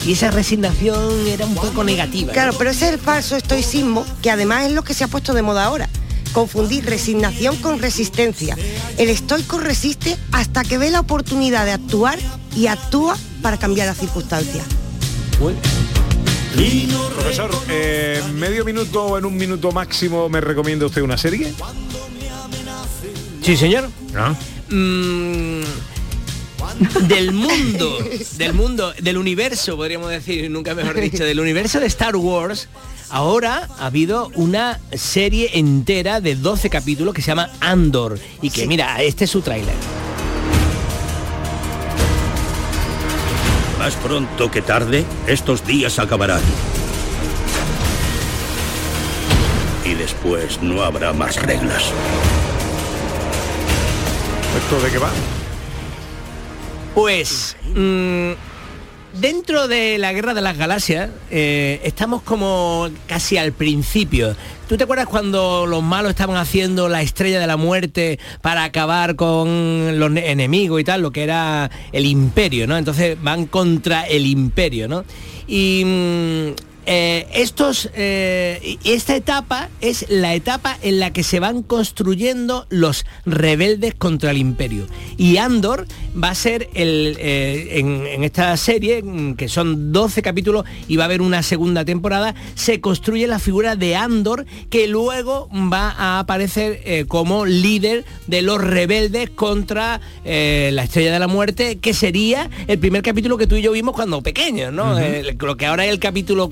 [0.06, 2.32] Y esa resignación era un poco negativa.
[2.32, 5.34] Claro, pero ese es el falso estoicismo, que además es lo que se ha puesto
[5.34, 5.88] de moda ahora.
[6.32, 8.56] Confundir resignación con resistencia.
[8.98, 12.18] El estoico resiste hasta que ve la oportunidad de actuar
[12.54, 14.64] y actúa para cambiar las circunstancias.
[16.54, 21.52] Profesor, eh, medio minuto o en un minuto máximo me recomienda usted una serie.
[23.42, 23.88] Sí, señor.
[24.14, 24.34] ¿Ah?
[24.70, 25.62] Mm,
[27.08, 27.98] del mundo,
[28.36, 32.68] del mundo, del universo, podríamos decir, nunca mejor dicho, del universo de Star Wars,
[33.10, 38.20] ahora ha habido una serie entera de 12 capítulos que se llama Andor.
[38.42, 39.74] Y que mira, este es su tráiler.
[43.84, 46.40] Más pronto que tarde, estos días acabarán.
[49.84, 51.92] Y después no habrá más reglas.
[54.56, 55.10] ¿Esto de qué va?
[56.94, 58.32] Pues mm,
[59.20, 64.36] dentro de la guerra de las galaxias eh, estamos como casi al principio.
[64.68, 69.14] ¿Tú te acuerdas cuando los malos estaban haciendo la estrella de la muerte para acabar
[69.16, 72.76] con los ne- enemigos y tal, lo que era el imperio, ¿no?
[72.76, 75.04] Entonces van contra el imperio, ¿no?
[75.46, 81.62] Y mm, eh, estos, eh, esta etapa es la etapa en la que se van
[81.62, 84.86] construyendo los rebeldes contra el imperio.
[85.16, 85.86] Y Andor
[86.22, 89.02] va a ser el, eh, en, en esta serie,
[89.36, 93.76] que son 12 capítulos y va a haber una segunda temporada, se construye la figura
[93.76, 101.12] de Andor que luego va a aparecer como líder de los rebeldes contra la Estrella
[101.12, 104.72] de la Muerte, que sería el primer capítulo que tú y yo vimos cuando pequeños,
[104.72, 104.96] ¿no?
[105.38, 106.50] Lo que ahora es el capítulo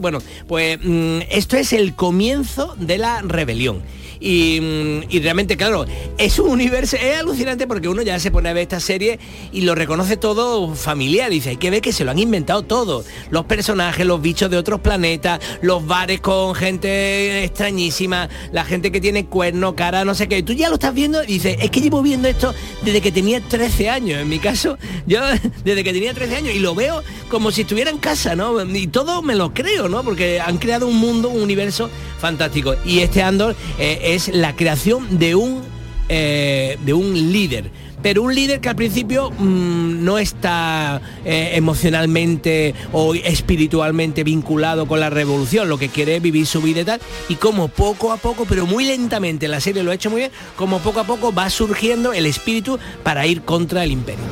[0.00, 3.82] Bueno, pues mm, esto es el comienzo de la rebelión.
[4.20, 5.84] Y, mm, y realmente, claro,
[6.16, 9.18] es un universo, es alucinante porque uno ya se pone a ver esta serie
[9.52, 11.30] y lo reconoce todo familiar.
[11.30, 13.04] Dice, hay que ver que se lo han inventado todo.
[13.30, 19.00] Los personajes, los bichos de otros planetas, los bares con gente extrañísima, la gente que
[19.00, 20.42] tiene cuernos, cara, no sé qué.
[20.42, 23.40] Tú ya lo estás viendo y dices, es que llevo viendo esto desde que tenía
[23.40, 24.20] 13 años.
[24.20, 25.20] En mi caso, yo
[25.64, 28.62] desde que tenía 13 años y lo veo como si estuviera en casa, ¿no?
[28.62, 30.02] Y todo me lo creo, ¿no?
[30.02, 32.74] Porque han creado un mundo, un universo fantástico.
[32.84, 35.62] Y este Andor eh, es la creación de un,
[36.08, 37.70] eh, de un líder.
[38.00, 45.00] Pero un líder que al principio mm, no está eh, emocionalmente o espiritualmente vinculado con
[45.00, 48.16] la revolución, lo que quiere es vivir su vida y tal, y como poco a
[48.16, 51.32] poco, pero muy lentamente, la serie lo ha hecho muy bien, como poco a poco
[51.32, 54.24] va surgiendo el espíritu para ir contra el imperio.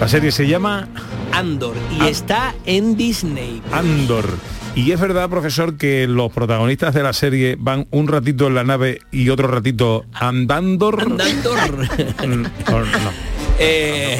[0.00, 0.88] La serie se llama
[1.30, 3.62] Andor y está en Disney.
[3.70, 4.26] Andor.
[4.74, 8.64] Y es verdad, profesor, que los protagonistas de la serie van un ratito en la
[8.64, 10.98] nave y otro ratito andando.
[10.98, 11.88] Andandor.
[12.22, 13.32] Mm, o no.
[13.58, 14.18] Eh,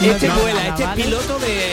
[0.00, 1.72] este No, vuela, no, este es piloto de.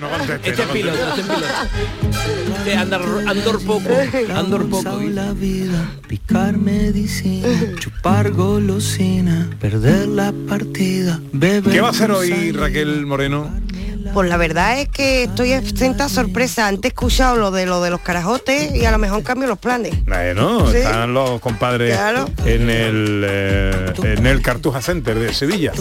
[0.00, 2.64] No conteste, este no es piloto, este es piloto.
[2.64, 3.90] De Andor, Andor poco.
[4.34, 5.00] Andor poco.
[5.02, 7.48] la vida, picar medicina,
[7.78, 11.72] chupar golosina, perder la partida, beber.
[11.72, 13.50] ¿Qué va a hacer hoy Raquel Moreno?
[14.16, 16.68] Pues la verdad es que estoy exenta sorpresa.
[16.68, 19.58] Antes he escuchado lo de lo de los carajotes y a lo mejor cambio los
[19.58, 19.92] planes.
[20.06, 20.78] Bueno, Sí.
[20.78, 22.24] están los compadres Claro.
[22.46, 25.72] en el eh, en el Cartuja Center de Sevilla.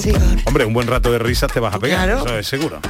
[0.43, 2.25] Hombre, un buen rato de risas te vas a pegar, Claro.
[2.25, 2.81] eso es seguro.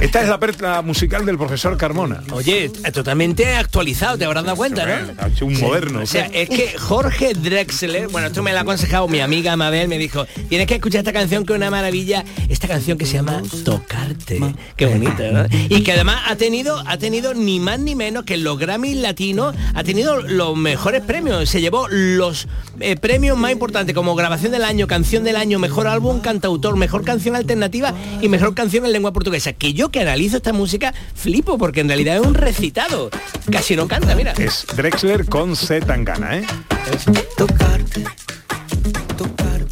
[0.00, 2.22] Esta es la perla musical del profesor Carmona.
[2.30, 5.12] Oye, totalmente actualizado, te habrás dado cuenta, ¿no?
[5.18, 5.62] Ha hecho un Sí.
[5.62, 6.00] moderno.
[6.02, 9.88] O sea, es que Jorge Drexler, bueno, esto me lo ha aconsejado mi amiga Mabel,
[9.88, 13.14] me dijo, tienes que escuchar esta canción que es una maravilla, esta canción que se
[13.14, 14.40] llama Tocarte.
[14.76, 15.50] Qué bonita, ¿verdad?
[15.68, 19.54] Y que además ha tenido, ha tenido ni más ni menos que los Grammy latinos,
[19.74, 21.48] ha tenido los mejores premios.
[21.48, 22.48] Se llevó los
[22.80, 27.02] eh, premios más importantes como grabación del año, canción del año, mejor álbum, cantautor, mejor
[27.04, 29.52] canción alternativa y mejor canción en lengua portuguesa.
[29.54, 33.10] Que yo que analizo esta música flipo porque en realidad es un recitado.
[33.50, 34.32] Casi no canta, mira.
[34.38, 36.46] Es Drexler con Z Tangana, ¿eh?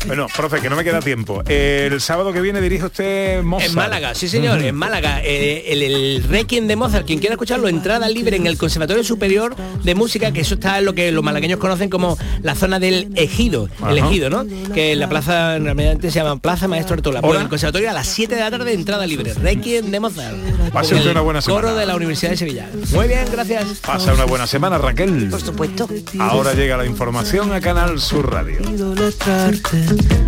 [0.07, 1.43] Bueno, profe, que no me queda tiempo.
[1.47, 3.71] El sábado que viene dirige usted Mozart.
[3.71, 5.21] En Málaga, sí señor, en Málaga.
[5.25, 9.57] Eh, el, el Requiem de Mozart, quien quiera escucharlo, entrada libre en el Conservatorio Superior
[9.83, 13.09] de Música, que eso está en lo que los malagueños conocen como la zona del
[13.17, 14.09] Ejido, el Ajá.
[14.09, 14.45] Ejido, ¿no?
[14.75, 17.21] Que en la plaza, realmente se llama Plaza Maestro Artola.
[17.23, 19.33] En el Conservatorio a las 7 de la tarde, entrada libre.
[19.35, 20.37] Requiem de Mozart.
[20.73, 21.63] Pase usted el una buena semana.
[21.63, 22.69] Coro de la Universidad de Sevilla.
[22.93, 23.65] Muy bien, gracias.
[23.81, 25.29] Pasa una buena semana, Raquel.
[25.31, 25.89] Por supuesto.
[26.19, 28.61] Ahora llega la información a Canal Sur Radio.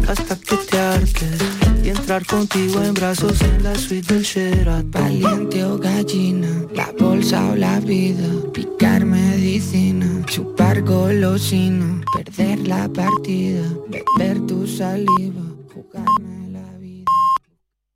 [0.09, 1.41] Hasta que te hartes
[1.83, 4.91] y entrar contigo en brazos en la suite del Sheraton.
[4.91, 13.63] Valiente o gallina, la bolsa o la vida, picar medicina, chupar golosina, perder la partida,
[13.89, 15.43] beber tu saliva,
[15.73, 16.46] jugarme